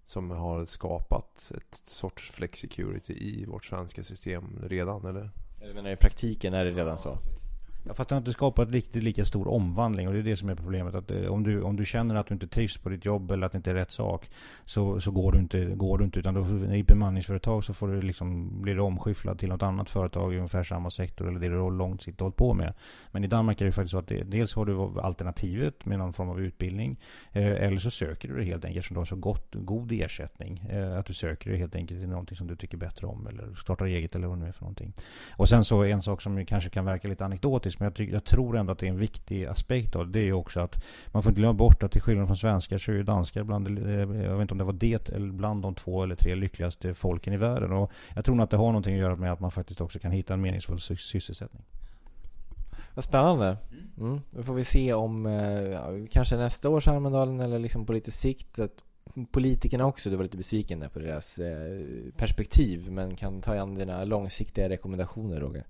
som 0.09 0.31
har 0.31 0.65
skapat 0.65 1.51
ett 1.55 1.83
sorts 1.85 2.31
flexicurity 2.31 3.13
i 3.13 3.45
vårt 3.45 3.65
svenska 3.65 4.03
system 4.03 4.43
redan, 4.63 5.05
eller? 5.05 5.31
Eller 5.61 5.73
menar 5.73 5.89
i 5.89 5.95
praktiken 5.95 6.53
är 6.53 6.65
det 6.65 6.71
redan 6.71 6.97
så? 6.97 7.17
Ja, 7.83 7.93
fast 7.93 8.09
det 8.09 8.15
har 8.15 8.19
inte 8.19 8.33
skapat 8.33 8.71
riktigt 8.71 9.03
lika 9.03 9.25
stor 9.25 9.47
omvandling 9.47 10.07
och 10.07 10.13
det 10.13 10.19
är 10.19 10.23
det 10.23 10.35
som 10.35 10.49
är 10.49 10.55
problemet. 10.55 10.95
Att 10.95 11.11
eh, 11.11 11.25
om, 11.25 11.43
du, 11.43 11.61
om 11.61 11.75
du 11.75 11.85
känner 11.85 12.15
att 12.15 12.27
du 12.27 12.33
inte 12.33 12.47
trivs 12.47 12.77
på 12.77 12.89
ditt 12.89 13.05
jobb 13.05 13.31
eller 13.31 13.45
att 13.45 13.51
det 13.51 13.57
inte 13.57 13.71
är 13.71 13.75
rätt 13.75 13.91
sak 13.91 14.29
så, 14.65 14.99
så 14.99 15.11
går, 15.11 15.31
du 15.31 15.39
inte, 15.39 15.65
går 15.65 15.97
du 15.97 16.05
inte. 16.05 16.19
Utan 16.19 16.33
då, 16.33 16.73
i 16.75 16.83
bemanningsföretag 16.83 17.63
så 17.63 17.73
får 17.73 17.87
du 17.87 18.01
liksom, 18.01 18.61
blir 18.61 18.75
du 18.75 18.81
omskyfflad 18.81 19.39
till 19.39 19.49
något 19.49 19.63
annat 19.63 19.89
företag 19.89 20.33
i 20.33 20.37
ungefär 20.37 20.63
samma 20.63 20.91
sektor 20.91 21.27
eller 21.27 21.39
det 21.39 21.47
du 21.49 21.57
har 21.57 21.71
långsiktigt 21.71 22.21
hållit 22.21 22.35
på 22.35 22.53
med. 22.53 22.73
Men 23.11 23.23
i 23.23 23.27
Danmark 23.27 23.61
är 23.61 23.65
det 23.65 23.71
faktiskt 23.71 23.91
så 23.91 23.97
att 23.97 24.07
det, 24.07 24.23
dels 24.23 24.53
har 24.53 24.65
du 24.65 25.01
alternativet 25.01 25.85
med 25.85 25.99
någon 25.99 26.13
form 26.13 26.29
av 26.29 26.41
utbildning. 26.41 26.99
Eh, 27.31 27.43
eller 27.43 27.77
så 27.77 27.91
söker 27.91 28.27
du 28.27 28.37
det 28.37 28.43
helt 28.43 28.65
enkelt 28.65 28.85
som 28.85 28.93
du 28.93 28.99
har 28.99 29.05
så 29.05 29.15
gott, 29.15 29.49
god 29.51 29.91
ersättning. 29.91 30.59
Eh, 30.69 30.97
att 30.97 31.05
du 31.05 31.13
söker 31.13 31.51
det 31.51 31.57
helt 31.57 31.75
enkelt 31.75 31.99
till 31.99 32.09
någonting 32.09 32.37
som 32.37 32.47
du 32.47 32.55
tycker 32.55 32.77
bättre 32.77 33.07
om 33.07 33.27
eller 33.27 33.55
startar 33.55 33.85
eget 33.85 34.15
eller 34.15 34.27
vad 34.27 34.37
det 34.37 34.41
nu 34.41 34.47
är 34.47 34.51
för 34.51 34.61
någonting. 34.61 34.93
Och 35.31 35.49
sen 35.49 35.63
så 35.63 35.83
en 35.83 36.01
sak 36.01 36.21
som 36.21 36.45
kanske 36.45 36.69
kan 36.69 36.85
verka 36.85 37.07
lite 37.07 37.25
anekdotisk 37.69 37.79
men 37.79 37.85
jag, 37.85 37.95
tycker, 37.95 38.13
jag 38.13 38.23
tror 38.23 38.57
ändå 38.57 38.71
att 38.71 38.79
det 38.79 38.85
är 38.85 38.89
en 38.89 38.99
viktig 38.99 39.45
aspekt 39.45 39.95
av 39.95 40.05
det. 40.05 40.11
Det 40.11 40.19
är 40.19 40.25
ju 40.25 40.33
också 40.33 40.59
att 40.59 40.83
man 41.13 41.23
får 41.23 41.31
inte 41.31 41.39
glömma 41.39 41.53
bort 41.53 41.83
att 41.83 41.91
till 41.91 42.01
skillnad 42.01 42.27
från 42.27 42.37
svenskar 42.37 42.77
så 42.77 42.91
är 42.91 42.95
ju 42.95 43.03
danskar 43.03 43.43
bland, 43.43 43.67
eh, 43.67 43.93
jag 43.93 44.37
vet 44.37 44.41
inte 44.41 44.53
om 44.53 44.57
det 44.57 44.63
var 44.63 44.73
det, 44.73 45.09
eller 45.09 45.31
bland 45.31 45.61
de 45.61 45.75
två 45.75 46.03
eller 46.03 46.15
tre 46.15 46.35
lyckligaste 46.35 46.93
folken 46.93 47.33
i 47.33 47.37
världen. 47.37 47.71
Och 47.71 47.91
jag 48.15 48.25
tror 48.25 48.35
nog 48.35 48.43
att 48.43 48.49
det 48.49 48.57
har 48.57 48.67
någonting 48.67 48.93
att 48.93 49.01
göra 49.01 49.15
med 49.15 49.31
att 49.31 49.39
man 49.39 49.51
faktiskt 49.51 49.81
också 49.81 49.99
kan 49.99 50.11
hitta 50.11 50.33
en 50.33 50.41
meningsfull 50.41 50.79
sysselsättning. 50.79 51.63
Vad 52.95 53.03
spännande. 53.03 53.57
Mm. 53.97 54.21
Då 54.31 54.43
får 54.43 54.53
vi 54.53 54.63
se 54.63 54.93
om 54.93 55.25
eh, 55.25 55.33
ja, 55.71 55.87
kanske 56.11 56.37
nästa 56.37 56.69
års 56.69 56.87
Almedalen 56.87 57.39
eller 57.39 57.59
liksom 57.59 57.85
på 57.85 57.93
lite 57.93 58.11
sikt 58.11 58.59
att 58.59 58.83
politikerna 59.31 59.85
också, 59.85 60.09
du 60.09 60.15
var 60.15 60.23
lite 60.23 60.37
besviken 60.37 60.79
där 60.79 60.89
på 60.89 60.99
deras 60.99 61.39
eh, 61.39 61.81
perspektiv 62.17 62.91
men 62.91 63.15
kan 63.15 63.41
ta 63.41 63.55
igen 63.55 63.75
dina 63.75 64.03
långsiktiga 64.03 64.69
rekommendationer 64.69 65.39
Roger. 65.39 65.65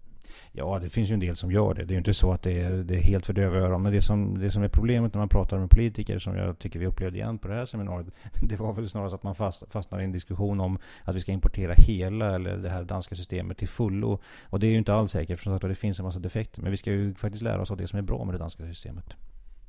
Ja, 0.51 0.79
det 0.83 0.89
finns 0.89 1.09
ju 1.09 1.13
en 1.13 1.19
del 1.19 1.35
som 1.35 1.51
gör 1.51 1.73
det. 1.73 1.85
Det 1.85 1.91
är 1.91 1.95
ju 1.95 1.97
inte 1.97 2.13
så 2.13 2.31
att 2.31 2.41
det 2.41 2.61
är, 2.61 2.71
det 2.71 2.95
är 2.95 3.01
helt 3.01 3.25
för 3.25 3.33
döva 3.33 3.57
öron. 3.57 3.81
Men 3.81 3.91
det 3.91 4.01
som, 4.01 4.39
det 4.39 4.51
som 4.51 4.63
är 4.63 4.67
problemet 4.67 5.13
när 5.13 5.19
man 5.19 5.29
pratar 5.29 5.59
med 5.59 5.69
politiker, 5.69 6.19
som 6.19 6.35
jag 6.35 6.59
tycker 6.59 6.79
vi 6.79 6.85
upplevde 6.85 7.17
igen 7.17 7.37
på 7.37 7.47
det 7.47 7.53
här 7.53 7.65
seminariet, 7.65 8.07
det 8.41 8.55
var 8.55 8.73
väl 8.73 8.89
snarast 8.89 9.15
att 9.15 9.23
man 9.23 9.35
fast, 9.35 9.71
fastnar 9.71 10.01
i 10.01 10.03
en 10.03 10.11
diskussion 10.11 10.59
om 10.59 10.79
att 11.03 11.15
vi 11.15 11.19
ska 11.19 11.31
importera 11.31 11.73
hela 11.77 12.35
eller 12.35 12.57
det 12.57 12.69
här 12.69 12.83
danska 12.83 13.15
systemet 13.15 13.57
till 13.57 13.67
fullo. 13.69 14.19
Och 14.43 14.59
det 14.59 14.67
är 14.67 14.71
ju 14.71 14.77
inte 14.77 14.93
alls 14.93 15.11
säkert, 15.11 15.39
för 15.39 15.69
det 15.69 15.75
finns 15.75 15.99
en 15.99 16.05
massa 16.05 16.19
defekter. 16.19 16.61
Men 16.61 16.71
vi 16.71 16.77
ska 16.77 16.91
ju 16.91 17.13
faktiskt 17.13 17.43
lära 17.43 17.61
oss 17.61 17.71
av 17.71 17.77
det 17.77 17.87
som 17.87 17.99
är 17.99 18.03
bra 18.03 18.25
med 18.25 18.33
det 18.33 18.39
danska 18.39 18.63
systemet. 18.63 19.05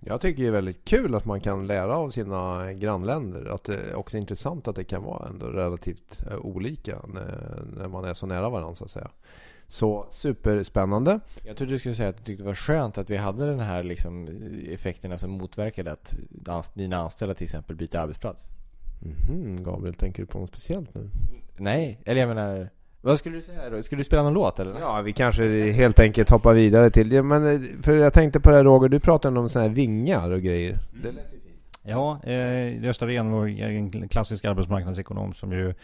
Jag 0.02 0.20
tycker 0.20 0.42
det 0.42 0.48
är 0.48 0.52
väldigt 0.52 0.84
kul 0.84 1.14
att 1.14 1.24
man 1.24 1.40
kan 1.40 1.66
lära 1.66 1.96
av 1.96 2.10
sina 2.10 2.72
grannländer. 2.72 3.54
Att 3.54 3.64
det 3.64 3.74
är 3.74 3.94
också 3.94 4.16
intressant 4.16 4.68
att 4.68 4.76
det 4.76 4.84
kan 4.84 5.02
vara 5.02 5.28
ändå 5.28 5.46
relativt 5.46 6.22
eh, 6.30 6.36
olika 6.36 6.98
när, 7.08 7.62
när 7.76 7.88
man 7.88 8.04
är 8.04 8.14
så 8.14 8.26
nära 8.26 8.48
varandra 8.48 8.74
så 8.74 8.84
att 8.84 8.90
säga. 8.90 9.10
Så 9.70 10.06
superspännande. 10.10 11.20
Jag 11.42 11.56
trodde 11.56 11.72
du 11.72 11.78
skulle 11.78 11.94
säga 11.94 12.08
att 12.08 12.16
du 12.16 12.24
tyckte 12.24 12.44
det 12.44 12.46
var 12.46 12.54
skönt 12.54 12.98
att 12.98 13.10
vi 13.10 13.16
hade 13.16 13.46
den 13.46 13.60
här 13.60 13.82
liksom 13.82 14.28
effekterna 14.68 15.18
som 15.18 15.30
motverkade 15.30 15.92
att 15.92 16.18
dina 16.74 16.96
anställda 16.96 17.34
till 17.34 17.44
exempel 17.44 17.76
byter 17.76 17.96
arbetsplats. 17.96 18.50
Mm 19.28 19.64
Gabriel, 19.64 19.94
tänker 19.94 20.22
du 20.22 20.26
på 20.26 20.38
något 20.38 20.48
speciellt 20.48 20.94
nu? 20.94 21.10
Nej, 21.56 22.00
eller 22.04 22.20
jag 22.20 22.28
menar 22.28 22.68
vad 23.00 23.18
skulle 23.18 23.36
du 23.36 23.40
säga 23.40 23.70
då? 23.70 23.82
Skulle 23.82 24.00
du 24.00 24.04
spela 24.04 24.22
någon 24.22 24.32
låt 24.34 24.58
eller? 24.58 24.80
Ja, 24.80 25.00
vi 25.00 25.12
kanske 25.12 25.72
helt 25.72 26.00
enkelt 26.00 26.30
hoppar 26.30 26.54
vidare 26.54 26.90
till... 26.90 27.12
Ja, 27.12 27.22
men, 27.22 27.46
eh, 27.46 27.60
för 27.82 27.96
jag 27.96 28.12
tänkte 28.12 28.40
på 28.40 28.50
det 28.50 28.56
här 28.56 28.64
Roger, 28.64 28.88
du 28.88 29.00
pratade 29.00 29.40
om 29.40 29.48
sådana 29.48 29.68
här 29.68 29.74
vingar 29.74 30.30
och 30.30 30.42
grejer. 30.42 30.78
Mm. 31.04 31.16
Ja, 31.82 32.20
eh, 32.22 32.84
Gösta 32.84 33.06
Rehn 33.06 33.30
var 33.30 33.46
en 33.46 34.08
klassisk 34.08 34.44
arbetsmarknadsekonom 34.44 35.32
som 35.32 35.52
ju 35.52 35.74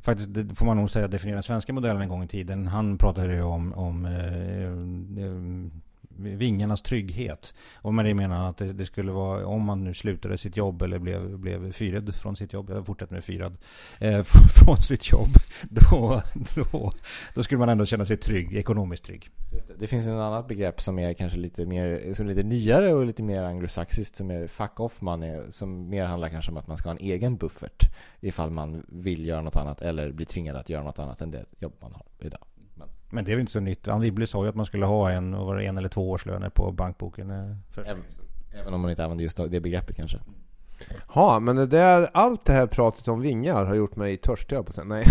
faktiskt, 0.00 0.34
det 0.34 0.54
får 0.54 0.66
man 0.66 0.76
nog 0.76 0.90
säga, 0.90 1.08
definierade 1.08 1.36
den 1.36 1.42
svenska 1.42 1.72
modellen 1.72 2.02
en 2.02 2.08
gång 2.08 2.24
i 2.24 2.28
tiden. 2.28 2.66
Han 2.66 2.98
pratade 2.98 3.34
ju 3.34 3.42
om, 3.42 3.72
om 3.72 4.06
eh, 4.06 5.24
eh 5.24 5.82
vingarnas 6.18 6.82
trygghet. 6.82 7.54
Och 7.74 7.94
med 7.94 8.04
det 8.04 8.14
menar 8.14 8.36
han 8.36 8.46
att 8.46 8.56
det, 8.56 8.72
det, 8.72 8.86
skulle 8.86 9.12
vara, 9.12 9.46
om 9.46 9.62
man 9.62 9.84
nu 9.84 9.94
slutade 9.94 10.38
sitt 10.38 10.56
jobb 10.56 10.82
eller 10.82 10.98
blev, 10.98 11.38
blev 11.38 11.72
fyrad 11.72 12.14
från 12.14 12.36
sitt 12.36 12.52
jobb, 12.52 12.70
jag 12.70 12.86
fortsätter 12.86 13.14
med 13.14 13.24
fyrad, 13.24 13.58
eh, 13.98 14.22
från 14.56 14.76
sitt 14.76 15.10
jobb, 15.10 15.28
då, 15.62 16.22
då, 16.54 16.92
då 17.34 17.42
skulle 17.42 17.58
man 17.58 17.68
ändå 17.68 17.86
känna 17.86 18.04
sig 18.04 18.16
trygg, 18.16 18.56
ekonomiskt 18.56 19.04
trygg. 19.04 19.30
Det. 19.50 19.80
det. 19.80 19.86
finns 19.86 20.06
ett 20.06 20.12
annat 20.12 20.48
begrepp 20.48 20.80
som 20.80 20.98
är 20.98 21.12
kanske 21.12 21.38
lite 21.38 21.66
mer, 21.66 22.14
som 22.14 22.26
är 22.26 22.34
lite 22.34 22.48
nyare 22.48 22.94
och 22.94 23.06
lite 23.06 23.22
mer 23.22 23.42
anglosaxiskt 23.42 24.16
som 24.16 24.30
är 24.30 24.46
fuck 24.46 24.80
off 24.80 25.00
money, 25.00 25.40
som 25.50 25.88
mer 25.88 26.04
handlar 26.04 26.28
kanske 26.28 26.50
om 26.50 26.56
att 26.56 26.66
man 26.66 26.76
ska 26.76 26.88
ha 26.88 26.96
en 26.96 27.04
egen 27.04 27.36
buffert 27.36 27.82
ifall 28.20 28.50
man 28.50 28.84
vill 28.88 29.26
göra 29.26 29.42
något 29.42 29.56
annat 29.56 29.80
eller 29.80 30.12
blir 30.12 30.26
tvingad 30.26 30.56
att 30.56 30.68
göra 30.68 30.82
något 30.82 30.98
annat 30.98 31.20
än 31.20 31.30
det 31.30 31.44
jobb 31.58 31.72
man 31.80 31.92
har 31.92 32.26
idag. 32.26 32.40
Men 33.10 33.24
det 33.24 33.30
är 33.30 33.36
väl 33.36 33.40
inte 33.40 33.52
så 33.52 33.60
nytt. 33.60 33.88
Anne 33.88 34.04
Wibble 34.04 34.26
sa 34.26 34.42
ju 34.42 34.48
att 34.48 34.54
man 34.54 34.66
skulle 34.66 34.86
ha 34.86 35.10
en, 35.10 35.36
var 35.36 35.58
en 35.58 35.78
eller 35.78 35.88
två 35.88 36.10
årslöner 36.10 36.48
på 36.48 36.72
bankboken. 36.72 37.30
Eh, 37.30 37.56
för... 37.70 37.82
Även, 37.82 38.02
även, 38.60 38.74
om 38.74 38.80
man 38.80 38.90
inte 38.90 39.04
använder 39.04 39.24
just 39.24 39.36
det 39.36 39.60
begreppet 39.60 39.96
kanske. 39.96 40.18
Ja, 41.14 41.38
men 41.40 41.56
det 41.56 41.66
där, 41.66 42.10
allt 42.14 42.44
det 42.44 42.52
här 42.52 42.66
pratet 42.66 43.08
om 43.08 43.20
vingar 43.20 43.64
har 43.64 43.74
gjort 43.74 43.96
mig 43.96 44.16
törstig 44.16 44.66
på 44.66 44.72
sen. 44.72 44.88
Nej. 44.88 45.04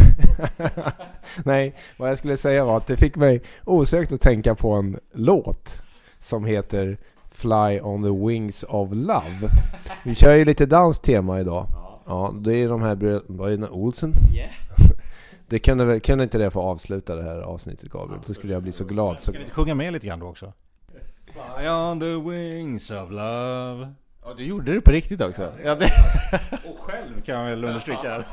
Nej, 1.46 1.76
vad 1.98 2.10
jag 2.10 2.18
skulle 2.18 2.38
säga 2.38 2.66
var 2.66 2.78
att 2.78 2.88
det 2.88 2.98
fick 2.98 3.16
mig 3.16 3.42
osökt 3.66 4.12
att 4.12 4.22
tänka 4.22 4.56
på 4.56 4.72
en 4.72 5.00
låt 5.14 5.82
som 6.20 6.46
heter 6.46 6.98
Fly 7.32 7.80
on 7.82 8.04
the 8.04 8.28
wings 8.28 8.64
of 8.64 8.90
love. 8.92 9.50
Vi 10.04 10.16
kör 10.16 10.36
ju 10.36 10.46
lite 10.46 10.66
danstema 10.66 11.40
idag. 11.40 11.68
Ja, 12.06 12.34
det 12.38 12.56
är 12.56 12.70
de 12.70 12.82
här 12.82 12.96
bröderna 13.28 13.70
Olsen. 13.70 14.14
Yeah. 14.36 14.65
Det 15.48 15.60
kunde, 15.60 15.86
väl, 15.86 16.02
kunde 16.02 16.24
inte 16.24 16.38
det 16.38 16.52
få 16.52 16.62
avsluta 16.62 17.16
det 17.16 17.24
här 17.24 17.42
avsnittet 17.42 17.92
Gabriel? 17.92 18.24
Så 18.24 18.34
skulle 18.34 18.54
jag 18.54 18.64
bli 18.64 18.72
så 18.72 18.86
glad. 18.86 19.16
Så... 19.16 19.22
Ska 19.22 19.32
vi 19.32 19.40
inte 19.40 19.52
sjunga 19.52 19.76
med 19.76 19.94
lite 19.94 20.08
grann 20.08 20.20
då 20.20 20.28
också? 20.28 20.54
Fly 21.26 21.68
on 21.68 22.00
the 22.00 22.16
wings 22.16 22.92
of 22.92 23.12
love 23.12 23.94
Ja, 24.26 24.34
du 24.38 24.44
gjorde 24.44 24.74
det 24.74 24.82
på 24.82 24.92
riktigt 24.92 25.22
också. 25.22 25.54
Ja, 25.64 25.76
det... 25.76 25.86
Och 26.70 26.80
själv 26.80 27.22
kan 27.22 27.36
jag 27.36 27.50
väl 27.50 27.64
understryka. 27.64 28.26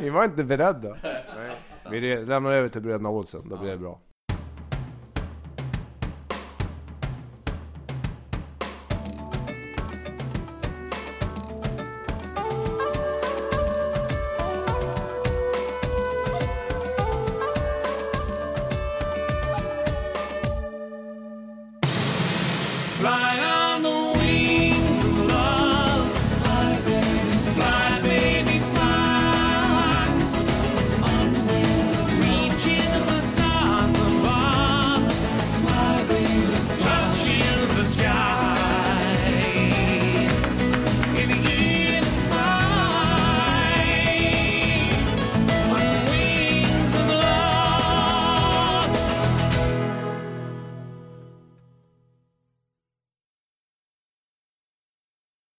Vi 0.00 0.10
var 0.10 0.24
inte 0.24 0.44
beredda. 0.44 0.96
Nej. 1.02 1.50
Vi 1.90 2.24
lämnar 2.24 2.52
över 2.52 2.68
till 2.68 2.82
bröderna 2.82 3.08
Olsen, 3.08 3.48
då 3.48 3.56
blir 3.56 3.70
det 3.70 3.78
bra. 3.78 4.00